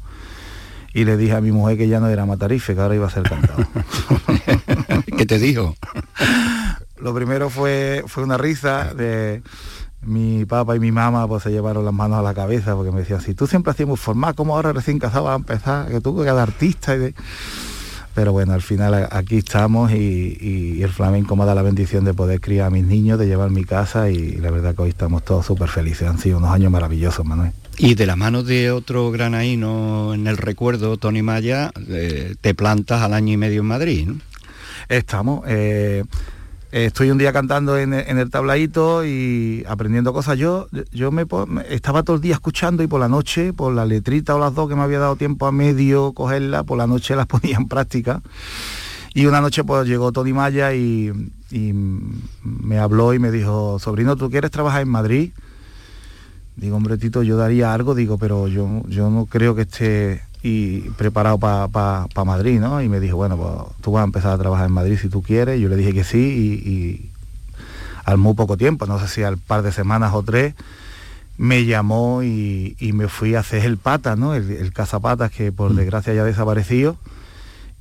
[0.91, 3.11] y le dije a mi mujer que ya no era matarife, que ahora iba a
[3.11, 3.63] ser cantado.
[5.17, 5.75] ¿Qué te dijo?
[6.97, 9.43] Lo primero fue, fue una risa de
[10.01, 13.01] mi papá y mi mamá pues se llevaron las manos a la cabeza porque me
[13.01, 15.89] decían, si tú siempre hacías muy formal, ¿cómo ahora recién casado vas a empezar?
[15.89, 17.15] Que tú que eres artista y de
[18.13, 22.39] pero bueno, al final aquí estamos y, el flamenco me da la bendición de poder
[22.41, 25.45] criar a mis niños, de llevar mi casa y la verdad que hoy estamos todos
[25.45, 26.07] súper felices.
[26.07, 27.51] Han sido unos años maravillosos, Manuel.
[27.77, 33.01] Y de la mano de otro granaíno en el recuerdo, Tony Maya, eh, te plantas
[33.01, 34.17] al año y medio en Madrid, ¿no?
[34.89, 35.43] Estamos.
[35.47, 36.03] Eh,
[36.71, 40.37] estoy un día cantando en, el tabladito y aprendiendo cosas.
[40.37, 41.25] Yo, yo me,
[41.69, 44.69] estaba todo el día escuchando y por la noche, por la letrita o las dos
[44.69, 48.21] que me había dado tiempo a medio cogerla, por la noche las ponía en práctica.
[49.13, 51.11] Y una noche pues llegó Tony Maya y,
[51.51, 55.31] me habló y me dijo, sobrino, ¿tú quieres trabajar en Madrid?
[56.55, 60.81] Digo, hombre, Tito, yo daría algo, digo, pero yo, yo no creo que esté y
[60.91, 62.81] preparado para Madrid, ¿no?
[62.81, 65.21] Y me dijo, bueno, pues tú vas a empezar a trabajar en Madrid si tú
[65.21, 65.59] quieres.
[65.59, 67.11] Yo le dije que sí y,
[68.05, 70.55] al muy poco tiempo, no sé si al par de semanas o tres,
[71.37, 74.33] me llamó y, me fui a hacer el pata, ¿no?
[74.33, 75.75] El, cazapatas que por mm.
[75.75, 76.97] desgracia ya desapareció.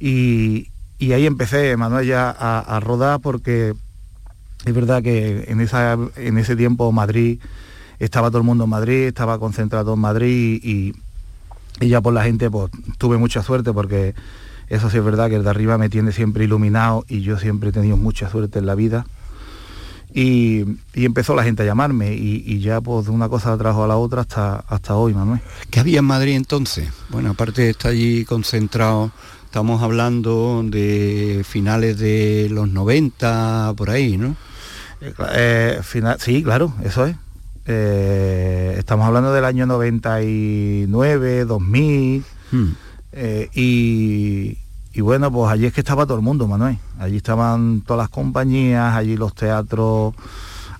[0.00, 3.74] Y, y ahí empecé, Manuel, ya a, rodar porque
[4.64, 7.40] es verdad que en, esa, en ese tiempo Madrid,
[8.00, 10.94] estaba todo el mundo en Madrid, estaba concentrado en Madrid y y
[11.80, 14.14] ya por la gente pues tuve mucha suerte porque
[14.68, 17.70] eso sí es verdad que el de arriba me tiene siempre iluminado y yo siempre
[17.70, 19.06] he tenido mucha suerte en la vida.
[20.12, 20.64] Y,
[20.94, 24.22] empezó la gente a llamarme y, ya pues de una cosa trajo a la otra
[24.22, 25.40] hasta, hasta hoy, Manuel.
[25.70, 26.88] ¿Qué había en Madrid entonces?
[27.10, 29.12] Bueno, aparte de estar allí concentrado,
[29.44, 34.34] estamos hablando de finales de los 90, por ahí, ¿no?
[35.00, 37.16] Eh, eh, final, sí, claro, eso es.
[37.70, 42.24] Eh, estamos hablando del año 99, 2000.
[42.50, 42.68] Hmm.
[43.12, 44.56] Eh,
[44.94, 46.78] y, bueno, pues allí es que estaba todo el mundo, Manuel.
[46.98, 50.14] Allí estaban todas las compañías, allí los teatros,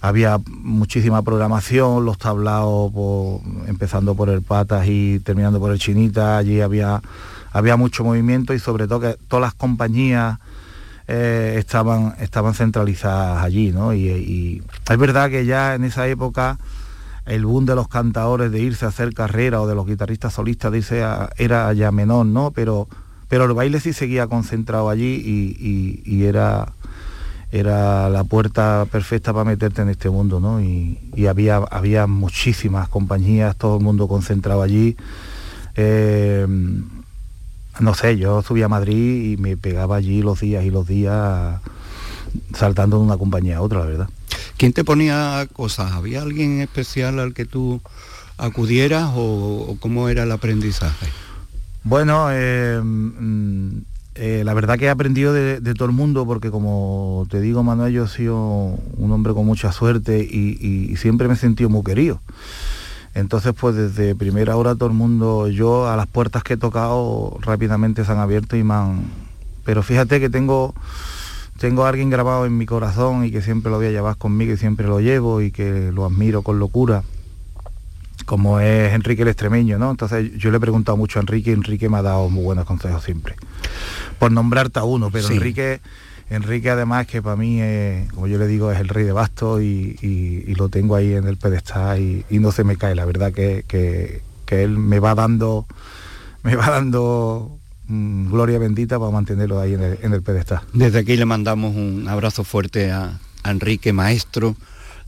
[0.01, 6.39] había muchísima programación, los tablaos, pues, empezando por el Patas y terminando por el Chinita,
[6.39, 7.03] allí había,
[7.53, 10.39] había mucho movimiento y sobre todo que todas las compañías
[11.07, 13.93] eh, estaban, estaban centralizadas allí, ¿no?
[13.93, 16.59] y, es verdad que ya en esa época
[17.29, 20.73] el boom de los cantadores de irse a hacer carrera o de los guitarristas solistas
[20.73, 21.05] de irse
[21.37, 22.51] era ya menor, ¿no?
[22.53, 22.89] Pero,
[23.29, 26.73] pero el baile sí seguía concentrado allí y, era,
[27.53, 30.63] era la puerta perfecta para meterte en este mundo, ¿no?
[30.63, 34.97] Y, había, había muchísimas compañías, todo el mundo concentrado allí.
[35.77, 36.47] Eh,
[37.81, 41.61] no sé, yo subía a Madrid y me pegaba allí los días y los días
[42.55, 44.09] saltando de una compañía a otra, la verdad.
[44.57, 45.93] ¿Quién te ponía cosas?
[45.93, 47.81] ¿Había alguien especial al que tú
[48.37, 51.07] acudieras o, cómo era el aprendizaje?
[51.85, 53.79] Bueno, eh, mm,
[54.21, 57.93] eh, la verdad que he aprendido de, todo el mundo porque como te digo Manuel,
[57.93, 62.21] yo he sido un hombre con mucha suerte y, siempre me he sentido muy querido.
[63.15, 67.39] Entonces, pues desde primera hora todo el mundo, yo a las puertas que he tocado
[67.41, 69.03] rápidamente se han abierto y me han...
[69.65, 70.75] Pero fíjate que tengo
[71.59, 74.53] tengo a alguien grabado en mi corazón y que siempre lo voy a llevar conmigo
[74.53, 77.03] y siempre lo llevo y que lo admiro con locura,
[78.27, 79.91] como es Enrique el Extremeño, ¿no?
[79.91, 82.65] Entonces yo le he preguntado mucho a Enrique y Enrique me ha dado muy buenos
[82.65, 83.35] consejos siempre.
[84.19, 85.81] Por nombrarte a uno, pero Enrique,
[86.31, 87.61] Enrique además que para mí,
[88.15, 91.39] como yo le digo, es el rey de basto y, lo tengo ahí en el
[91.39, 95.67] pedestal y, no se me cae, la verdad que, que, que él me va dando,
[96.45, 97.58] me va dando
[97.89, 100.61] Mm, gloria bendita para mantenerlo ahí en el, pedestal.
[100.75, 104.57] Desde aquí le mandamos un abrazo fuerte a, Enrique, maestro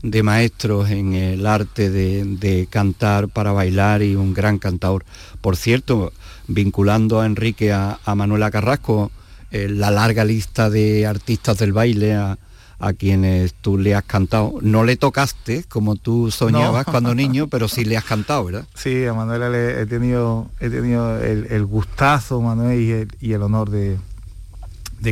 [0.01, 5.05] de maestros en el arte de, cantar para bailar y un gran cantador.
[5.41, 6.11] Por cierto,
[6.47, 9.11] vinculando a Enrique a, Manuela Carrasco,
[9.51, 12.39] eh, la larga lista de artistas del baile, a,
[12.81, 14.55] a quienes tú le has cantado.
[14.61, 18.65] No le tocaste como tú soñabas cuando niño, pero sí le has cantado, ¿verdad?
[18.73, 23.97] Sí, a Manuela le he tenido, he tenido el, gustazo, Manuel, y el, honor de,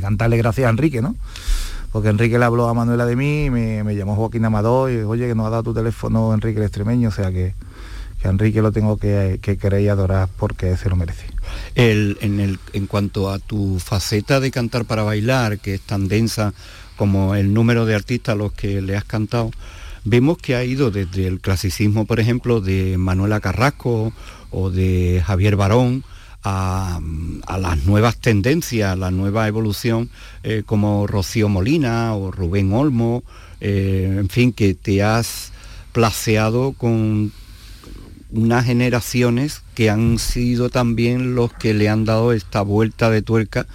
[0.01, 1.15] cantarle gracias a Enrique, ¿no?
[1.91, 5.27] Porque Enrique le habló a Manuela de mí, me, me llamó Joaquín Amador y oye
[5.27, 7.53] que nos ha dado tu teléfono Enrique el Extremeño, o sea que,
[8.21, 11.25] que a Enrique lo tengo que, que querer y adorar porque se lo merece.
[11.75, 16.07] El, en, el, en cuanto a tu faceta de cantar para bailar, que es tan
[16.07, 16.53] densa
[16.99, 19.51] como el número de artistas a los que le has cantado,
[20.03, 24.11] vemos que ha ido desde el clasicismo, por ejemplo, de Manuela Carrasco
[24.51, 26.03] o de Javier Barón,
[26.43, 26.99] a,
[27.57, 30.09] las nuevas tendencias, a la nueva evolución,
[30.43, 33.23] eh, como Rocío Molina o Rubén Olmo,
[33.61, 35.53] eh, en fin, que te has
[35.93, 37.31] placeado con
[38.31, 43.67] unas generaciones que han sido también los que le han dado esta vuelta de tuerca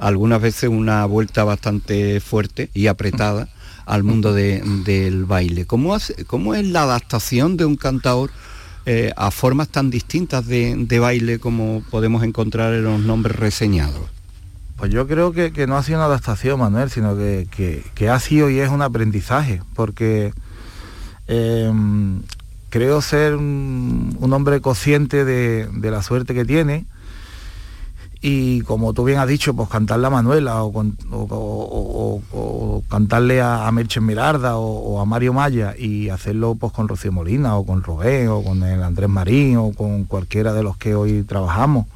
[0.00, 3.48] algunas veces una vuelta bastante fuerte y apretada
[3.86, 5.66] al mundo del baile.
[5.66, 5.96] ¿Cómo,
[6.26, 8.30] ¿Cómo, es la adaptación de un cantador
[8.86, 14.08] eh, a formas tan distintas de, baile como podemos encontrar en los nombres reseñados?
[14.76, 18.60] Pues yo creo que, no ha sido una adaptación, Manuel, sino que, ha sido y
[18.60, 20.32] es un aprendizaje, porque
[21.26, 22.22] em,
[22.70, 26.86] creo ser un, hombre consciente de, la suerte que tiene
[28.22, 30.72] y como tú bien has dicho, pues cantarle a Manuela o,
[32.88, 37.64] cantarle a, a Mirarda o, a Mario Maya y hacerlo pues con Rocío Molina o
[37.64, 41.86] con Robé o con el Andrés Marín o con cualquiera de los que hoy trabajamos,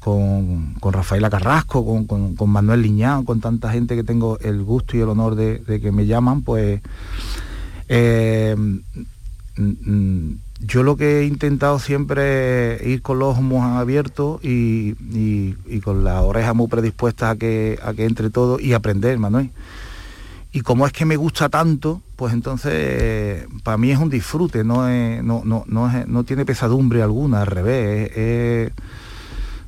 [0.00, 5.10] con, Rafaela Carrasco, con, Manuel Liñán, con tanta gente que tengo el gusto y el
[5.10, 6.80] honor de, que me llaman, pues
[7.88, 8.56] eh,
[10.64, 14.94] yo lo que he intentado siempre es ir con los ojos muy abiertos y,
[15.82, 19.50] con las orejas muy predispuestas a que, a que entre todo y aprender, Manuel.
[20.52, 24.86] Y como es que me gusta tanto, pues entonces para mí es un disfrute, no,
[25.22, 28.72] no, tiene pesadumbre alguna, al revés.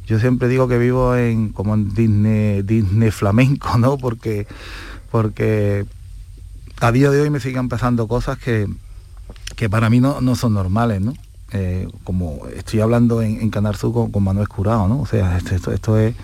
[0.06, 3.98] yo siempre digo que vivo en como en Disney, Disney flamenco, ¿no?
[3.98, 4.46] Porque,
[5.10, 5.86] porque
[6.80, 8.68] a día de hoy me siguen pasando cosas que,
[9.54, 11.14] que para mí no, son normales, ¿no?
[11.52, 15.00] Eh, como estoy hablando en, en Sur con, Manuel Curado, ¿no?
[15.00, 16.14] O sea, esto, esto es...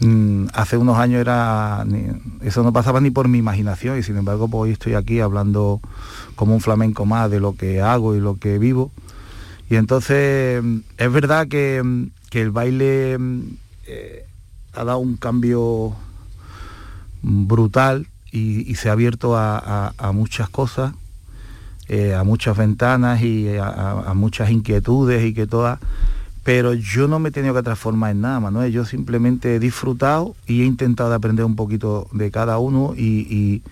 [0.00, 1.84] Mm, hace unos años era...
[2.40, 5.80] eso no pasaba ni por mi imaginación y sin embargo pues hoy estoy aquí hablando
[6.36, 8.90] como un flamenco más de lo que hago y lo que vivo.
[9.68, 13.18] Y entonces mm, es verdad que, mm, el baile
[13.86, 14.24] eh,
[14.72, 15.94] ha dado un cambio
[17.22, 20.94] brutal y, se ha abierto a muchas cosas
[21.92, 25.80] eh, a muchas ventanas y a, muchas inquietudes y que todas
[26.44, 28.70] pero yo no me he tenido que transformar en nada, Manuel.
[28.70, 33.62] Yo simplemente he disfrutado y he intentado aprender un poquito de cada uno y,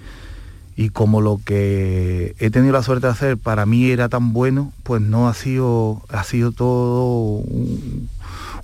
[0.92, 5.00] como lo que he tenido la suerte de hacer para mí era tan bueno, pues
[5.00, 7.44] no ha sido, ha sido todo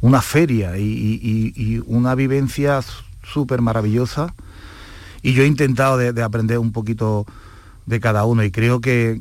[0.00, 2.80] una feria y, una vivencia
[3.22, 4.34] súper maravillosa.
[5.22, 7.24] Y yo he intentado de aprender un poquito
[7.86, 9.20] de cada uno y creo que,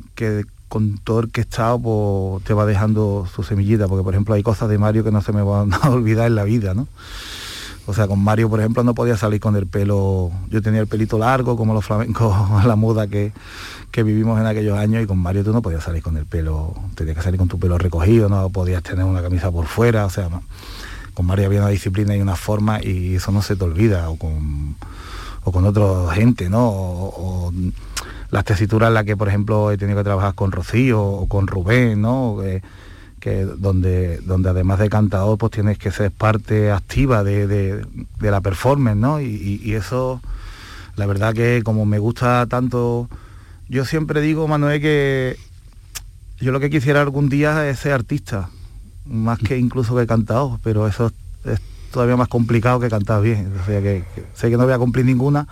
[0.68, 4.34] con todo el que he estado pues, te va dejando su semillita, porque por ejemplo
[4.34, 6.88] hay cosas de Mario que no se me van a olvidar en la vida, ¿no?
[7.86, 10.86] O sea, con Mario, por ejemplo, no podía salir con el pelo, yo tenía el
[10.86, 12.34] pelito largo, como los flamencos,
[12.64, 13.32] la moda que,
[13.94, 17.16] vivimos en aquellos años, y con Mario tú no podías salir con el pelo, tenías
[17.16, 20.28] que salir con tu pelo recogido, no podías tener una camisa por fuera, o sea,
[21.12, 24.16] con Mario había una disciplina y una forma, y eso no se te olvida, o
[24.16, 24.76] con,
[25.44, 27.52] o con otra gente, ¿no?
[28.34, 31.46] Las tesituras en las que, por ejemplo, he tenido que trabajar con Rocío o con
[31.46, 32.38] Rubén, ¿no?
[33.20, 37.86] Que, donde, donde además de cantador, pues tienes que ser parte activa de,
[38.18, 39.20] la performance, ¿no?
[39.20, 40.20] Y, eso,
[40.96, 43.08] la verdad que como me gusta tanto,
[43.68, 45.36] yo siempre digo, Manuel, que
[46.40, 48.50] yo lo que quisiera algún día es ser artista,
[49.06, 51.12] más que incluso que cantador, pero eso
[51.44, 51.60] es
[51.92, 53.52] todavía más complicado que cantar bien.
[53.62, 54.02] O sea que
[54.34, 55.46] sé que no voy a cumplir ninguna,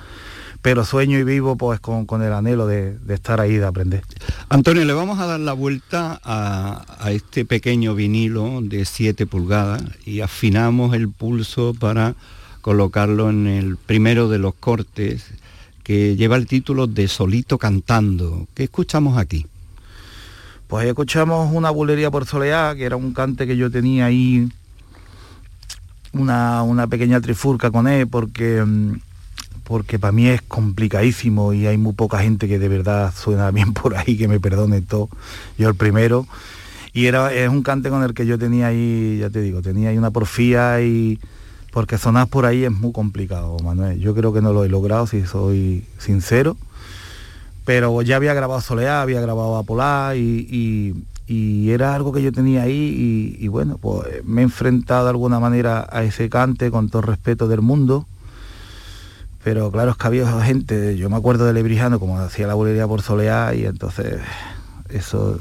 [0.63, 4.05] pero sueño y vivo pues con, el anhelo de, estar ahí, de aprender.
[4.49, 10.21] Antonio, le vamos a dar la vuelta a, este pequeño vinilo de 7 pulgadas y
[10.21, 12.15] afinamos el pulso para
[12.61, 15.27] colocarlo en el primero de los cortes
[15.83, 18.47] que lleva el título de Solito Cantando.
[18.55, 19.47] ¿Qué escuchamos aquí?
[20.69, 24.49] Pues escuchamos una bulería por soleá, que era un cante que yo tenía ahí,
[26.13, 28.93] una, una pequeña trifurca con él, porque mm,
[29.73, 33.73] porque para mí es complicadísimo y hay muy poca gente que de verdad suena bien
[33.73, 35.09] por ahí, que me perdone todo,
[35.57, 36.27] yo el primero.
[36.93, 39.89] Y era, es un cante con el que yo tenía ahí, ya te digo, tenía
[39.89, 41.18] ahí una porfía y
[41.73, 43.99] porque sonar por ahí es muy complicado, Manuel.
[43.99, 46.59] Yo creo que no lo he logrado, si soy sincero.
[47.64, 50.95] Pero ya había grabado Soleá, había grabado Apolá y,
[51.27, 55.11] y, era algo que yo tenía ahí y, y, bueno, pues me he enfrentado de
[55.11, 58.07] alguna manera a ese cante con todo el respeto del mundo
[59.45, 62.86] pero claro, es que había gente, yo me acuerdo de Lebrijano como hacía la bulería
[62.86, 64.20] por soleá y entonces
[64.88, 65.38] eso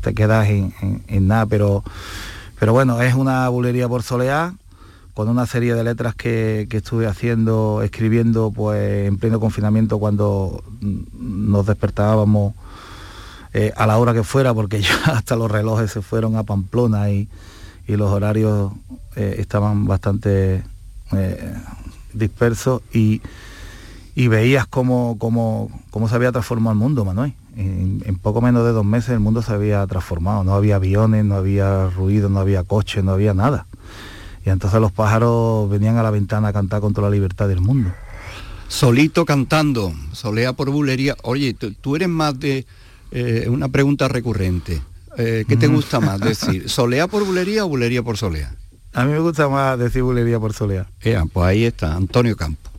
[0.00, 1.84] te quedas en, nada, pero,
[2.58, 4.54] pero bueno, es una bulería por soleá
[5.12, 11.66] con una serie de letras que, estuve haciendo, escribiendo pues en pleno confinamiento cuando nos
[11.66, 12.54] despertábamos
[13.52, 17.10] eh, a la hora que fuera, porque ya hasta los relojes se fueron a Pamplona
[17.10, 17.28] y,
[17.86, 18.72] los horarios
[19.14, 20.62] eh, estaban bastante
[21.12, 21.54] eh,
[22.14, 23.20] dispersos y,
[24.16, 27.34] veías cómo, cómo, cómo, se había transformado el mundo, Manuel.
[27.56, 31.36] En, poco menos de dos meses el mundo se había transformado, no había aviones, no
[31.36, 33.66] había ruido, no había coches, no había nada.
[34.44, 37.92] Y entonces los pájaros venían a la ventana a cantar contra la libertad del mundo.
[38.68, 41.16] Solito cantando, solea por bulería.
[41.22, 42.66] Oye, tú, eres más de
[43.12, 44.82] eh, una pregunta recurrente.
[45.16, 46.68] Eh, ¿Qué te gusta más decir?
[46.68, 48.54] ¿Solea por bulería o bulería por solea?
[48.96, 50.86] A mí me gusta más decir bulería por solea.
[51.32, 52.70] pues ahí está, Antonio Campo.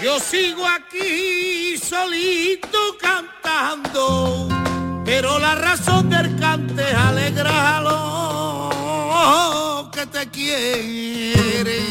[0.00, 4.48] Yo sigo aquí solito cantando,
[5.04, 6.05] pero la razón
[10.24, 11.82] quiere.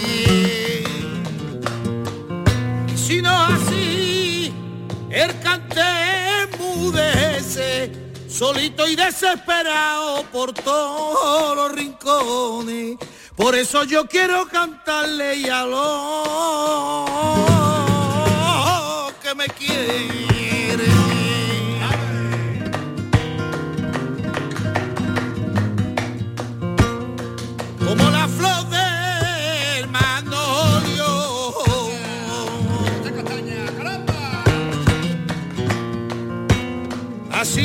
[2.95, 4.51] Si no así,
[5.11, 5.83] el cante
[6.59, 7.91] mudece,
[8.27, 12.97] solito y desesperado por todos los rincones.
[13.35, 16.95] Por eso yo quiero cantarle y a lo
[19.35, 21.04] me quiere.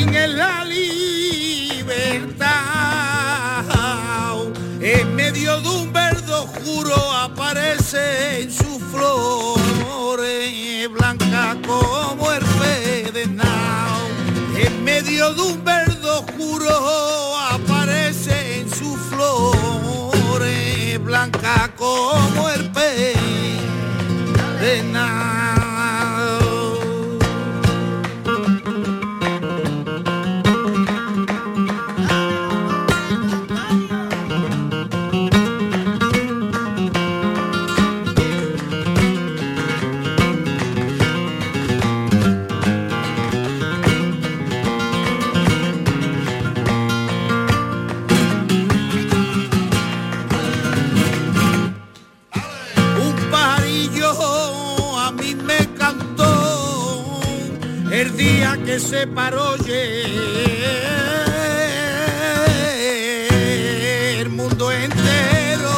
[0.01, 2.49] Así en la libertad,
[4.81, 10.19] en medio de un verdo juro aparece en su flor
[10.89, 14.01] blanca como el pedernal.
[14.57, 22.71] En medio de un verdo oscuro aparece en su flores blanca como el
[24.71, 25.60] pedernal.
[58.65, 59.55] Que se paró
[64.19, 65.69] el mundo entero.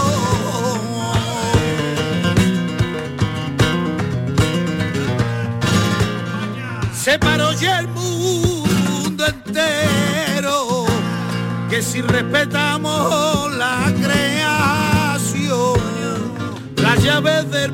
[6.94, 10.86] Se paró el mundo entero,
[11.70, 15.78] que si respetamos la creación,
[16.78, 17.74] las llaves del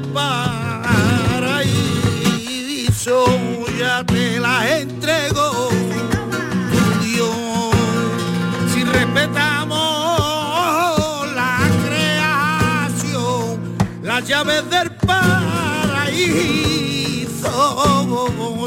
[3.79, 5.69] ya te la entrego,
[7.01, 7.71] Dios.
[8.71, 9.77] Si respetamos
[11.33, 13.59] la creación,
[14.03, 15.89] las llaves del paraíso,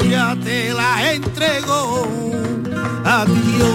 [0.09, 2.05] ya te la entrego,
[3.05, 3.69] a Dios.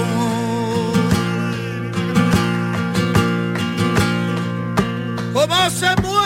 [5.32, 6.17] ¿Cómo se muere?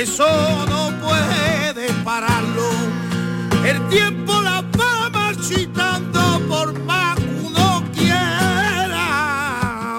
[0.00, 0.24] Eso
[0.66, 2.70] no puede pararlo,
[3.64, 7.18] el tiempo la va marchitando por más
[7.94, 9.98] quiera.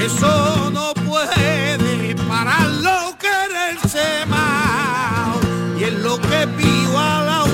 [0.00, 5.36] Eso no puede pararlo, quererse más.
[5.78, 7.45] Y es lo que pido a la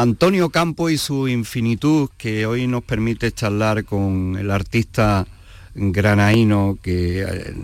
[0.00, 5.26] Antonio Campo y su infinitud, que hoy nos permite charlar con el artista
[5.74, 7.54] granaíno, que eh,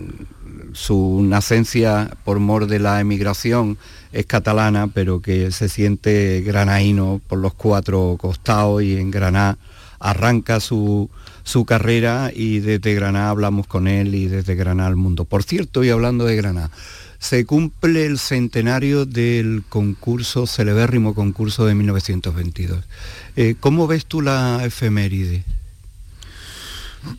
[0.75, 3.79] su nacencia por mor de la emigración
[4.13, 9.57] es catalana, pero que se siente granaíno por los cuatro costados y en Granada
[9.99, 11.09] arranca su,
[11.43, 15.25] su carrera y desde Granada hablamos con él y desde Granada al mundo.
[15.25, 16.71] Por cierto, y hablando de Granada,
[17.19, 22.85] se cumple el centenario del concurso, celebérrimo concurso de 1922.
[23.37, 25.45] Eh, ¿Cómo ves tú la efeméride?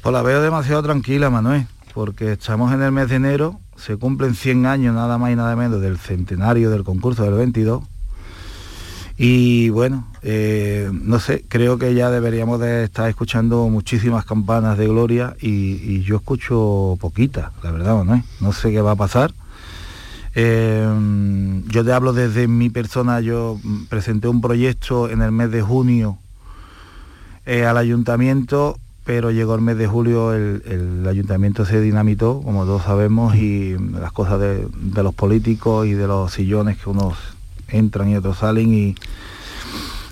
[0.02, 4.36] Pues la veo demasiado tranquila, Manuel, porque estamos en el mes de enero, se cumplen
[4.36, 7.84] 100 años nada más y nada menos del centenario del concurso del 22.
[9.20, 14.88] Y bueno, eh, no sé, creo que ya deberíamos de estar escuchando muchísimas campanas de
[14.88, 18.24] gloria y, yo escucho poquitas, la verdad, Manuel.
[18.40, 19.34] No sé qué va a pasar
[20.40, 23.60] Em, yo te hablo desde mi persona, yo
[23.90, 26.20] presenté un proyecto en el mes de junio
[27.48, 32.84] eh, al ayuntamiento, pero llegó el mes de julio, el, ayuntamiento se dinamitó, como todos
[32.84, 34.68] sabemos, y las cosas de,
[35.02, 37.18] los políticos y de los sillones que unos
[37.70, 38.96] entran y otros salen y,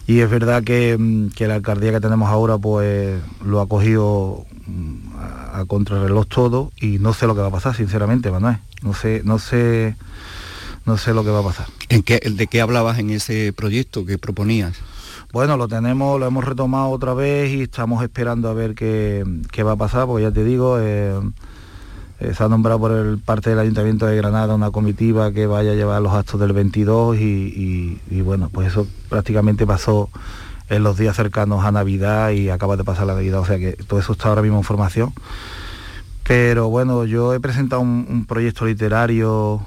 [0.07, 4.43] y es verdad que, que la alcaldía que tenemos ahora pues lo ha cogido
[5.19, 8.57] a, a contrarreloj todo y no sé lo que va a pasar, sinceramente, Manuel.
[8.81, 9.95] No sé, no sé,
[10.85, 11.67] no sé lo que va a pasar.
[11.89, 14.77] ¿En qué, ¿De qué hablabas en ese proyecto que proponías?
[15.31, 19.23] Bueno, lo tenemos, lo hemos retomado otra vez y estamos esperando a ver qué,
[19.65, 21.19] va a pasar, porque ya te digo, eh,
[22.19, 25.71] eh, se ha nombrado por el parte del Ayuntamiento de Granada una comitiva que vaya
[25.71, 30.09] a llevar los actos del 22 y, y bueno, pues eso prácticamente pasó
[30.69, 33.73] en los días cercanos a Navidad y acaba de pasar la Navidad, o sea que
[33.73, 35.13] todo eso está ahora mismo en formación.
[36.27, 39.61] Pero bueno, yo he presentado un, proyecto literario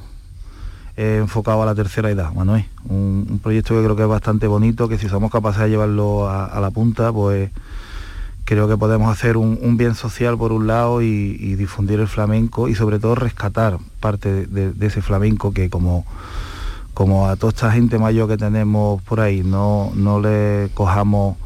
[0.99, 2.67] eh, enfocado a la tercera edad, Manuel.
[2.85, 6.61] Un, proyecto que creo que es bastante bonito, que si somos capaces de llevarlo a,
[6.61, 7.51] la punta, pues
[8.45, 12.75] creo que podemos hacer un, bien social por un lado y, difundir el flamenco y
[12.75, 16.05] sobre todo rescatar parte de ese flamenco que como
[16.99, 21.37] como a toda esta gente mayor que tenemos por ahí no, no le cojamos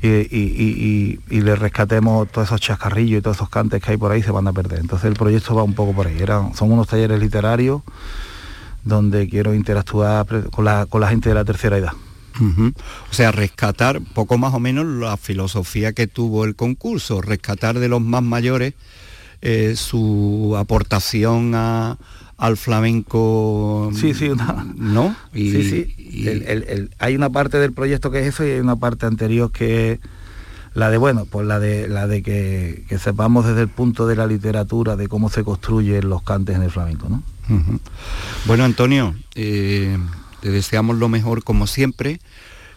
[0.00, 4.30] y, le rescatemos todos esos chascarrillos y todos esos cantes que hay por ahí se
[4.30, 4.78] van a perder.
[4.78, 6.18] Entonces el proyecto va un poco por ahí.
[6.20, 7.82] Eran, son unos talleres literarios
[8.84, 11.92] donde quiero interactuar con la, con la gente de la tercera edad.
[12.40, 17.88] O sea, rescatar poco más o menos la filosofía que tuvo el concurso, rescatar de
[17.88, 18.74] los más mayores
[19.42, 21.98] eh, su aportación a,
[22.36, 23.90] al flamenco.
[23.94, 24.30] Sí, sí,
[24.76, 25.16] ¿no?
[25.34, 26.88] Y, sí, sí.
[26.98, 30.00] hay una parte del proyecto que es eso y hay una parte anterior que es
[30.74, 34.26] la de, bueno, pues la de, la de que, sepamos desde el punto de la
[34.26, 37.22] literatura de cómo se construyen los cantes en el flamenco, ¿no?
[38.46, 39.96] Bueno, Antonio, eh,
[40.40, 42.20] te deseamos lo mejor como siempre.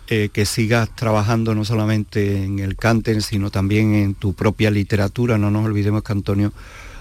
[0.07, 5.37] Eh, que sigas trabajando no solamente en el cante, sino también en tu propia literatura.
[5.37, 6.51] No nos olvidemos que Antonio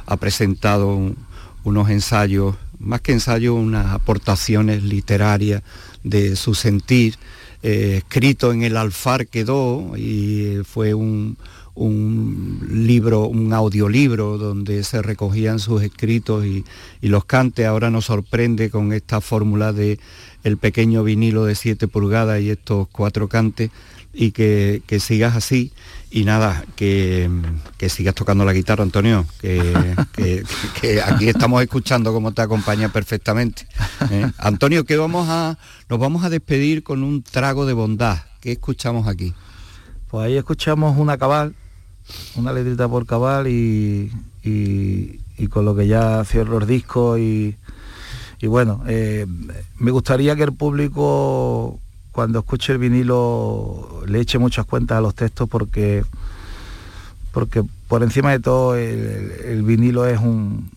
[0.07, 1.16] ha presentado un,
[1.64, 5.62] unos ensayos, más que ensayos, unas aportaciones literarias
[6.05, 7.16] de su sentir,
[7.62, 11.37] eh, escrito en el alfar quedó y fue un,
[11.77, 16.64] libro, un audiolibro donde se recogían sus escritos y,
[17.01, 17.66] y, los cantes.
[17.66, 19.99] Ahora nos sorprende con esta fórmula de
[20.45, 23.71] el pequeño vinilo de 7 pulgadas y estos cuatro cantes
[24.12, 25.73] y que, sigas así
[26.11, 27.31] y nada, que,
[27.89, 30.45] sigas tocando la guitarra, Antonio, que,
[31.05, 33.66] aquí estamos escuchando cómo te acompaña perfectamente.
[34.11, 34.31] ¿eh?
[34.39, 35.59] Antonio, que vamos a,
[35.89, 38.18] nos vamos a despedir con un trago de bondad.
[38.41, 39.35] ¿Qué escuchamos aquí?
[40.09, 41.55] Pues ahí escuchamos una cabal,
[42.37, 47.57] una letrita por cabal y, y, con lo que ya cierro el disco y,
[48.41, 49.27] y bueno, eh,
[49.79, 51.79] me gustaría que el público
[52.13, 56.05] cuando escuche el vinilo le eche muchas cuentas a los textos porque
[57.33, 60.71] porque por encima de todo el, vinilo es un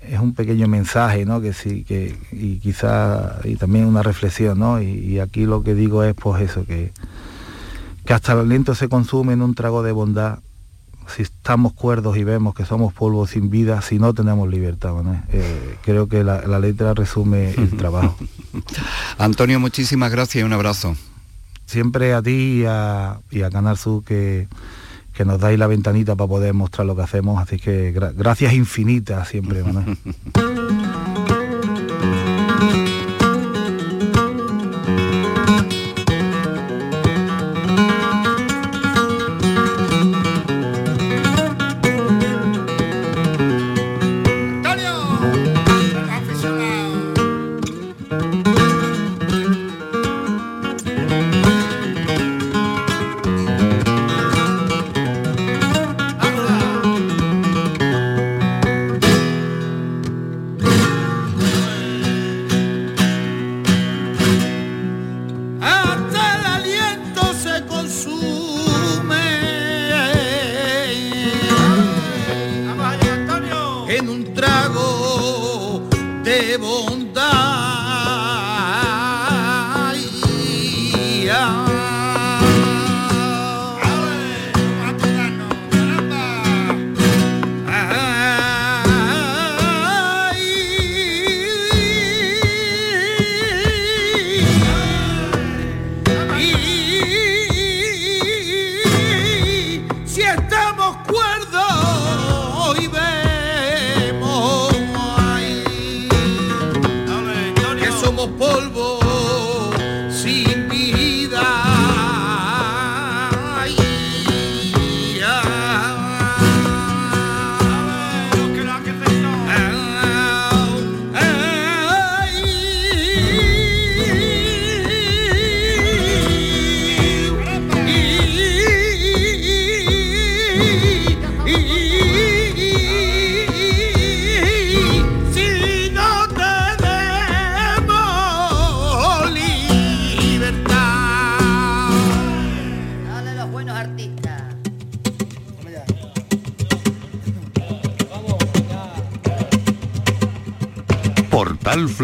[0.00, 1.40] es un pequeño mensaje ¿no?
[1.40, 4.82] que sí que y quizá y también una reflexión ¿no?
[4.82, 6.92] y, aquí lo que digo es pues eso que
[8.04, 10.40] que hasta el aliento se consume en un trago de bondad
[11.08, 14.94] si estamos cuerdos y vemos que somos polvo sin vida, si no tenemos libertad.
[15.32, 18.16] Eh, creo que la, letra resume el trabajo.
[19.18, 20.96] Antonio, muchísimas gracias y un abrazo.
[21.66, 24.48] Siempre a ti y a, y a Canal Sur que,
[25.14, 29.28] que nos dais la ventanita para poder mostrar lo que hacemos, así que gracias infinitas
[29.28, 29.96] siempre, Manuel.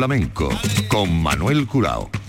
[0.01, 0.48] flamenco
[0.88, 2.20] con Manuel Curao.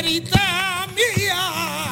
[0.00, 1.89] querida mía.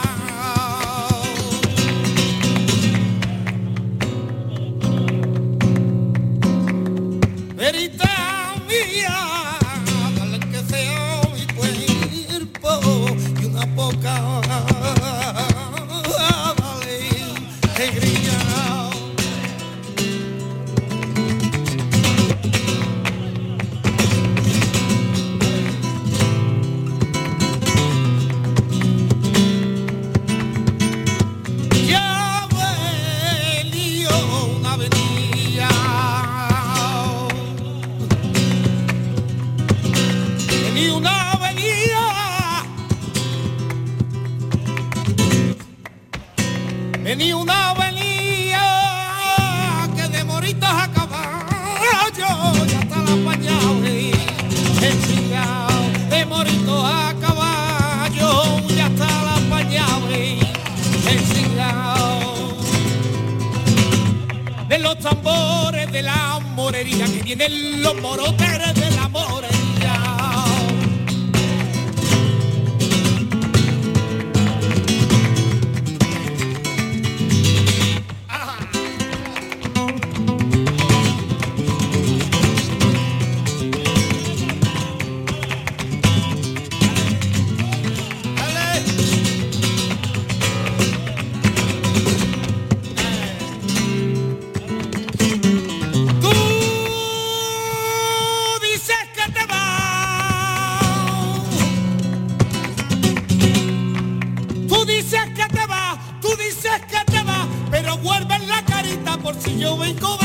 [108.28, 110.18] ver la carita por si yo vengo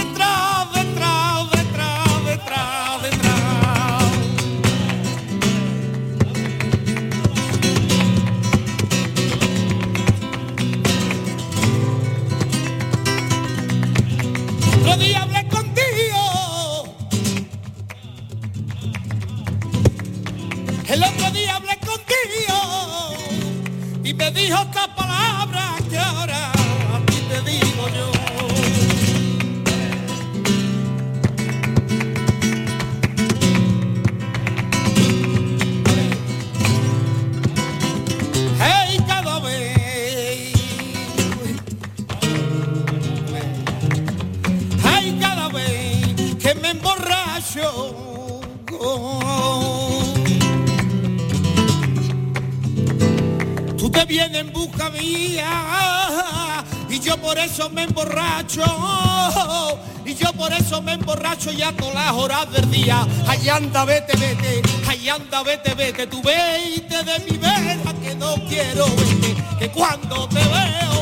[61.46, 63.06] noche y a todas las horas del día.
[63.28, 68.36] Ay, anda, vete, vete, ay, anda, vete, vete, tú vete de mi vera que no
[68.48, 70.93] quiero verte, que cuando te veo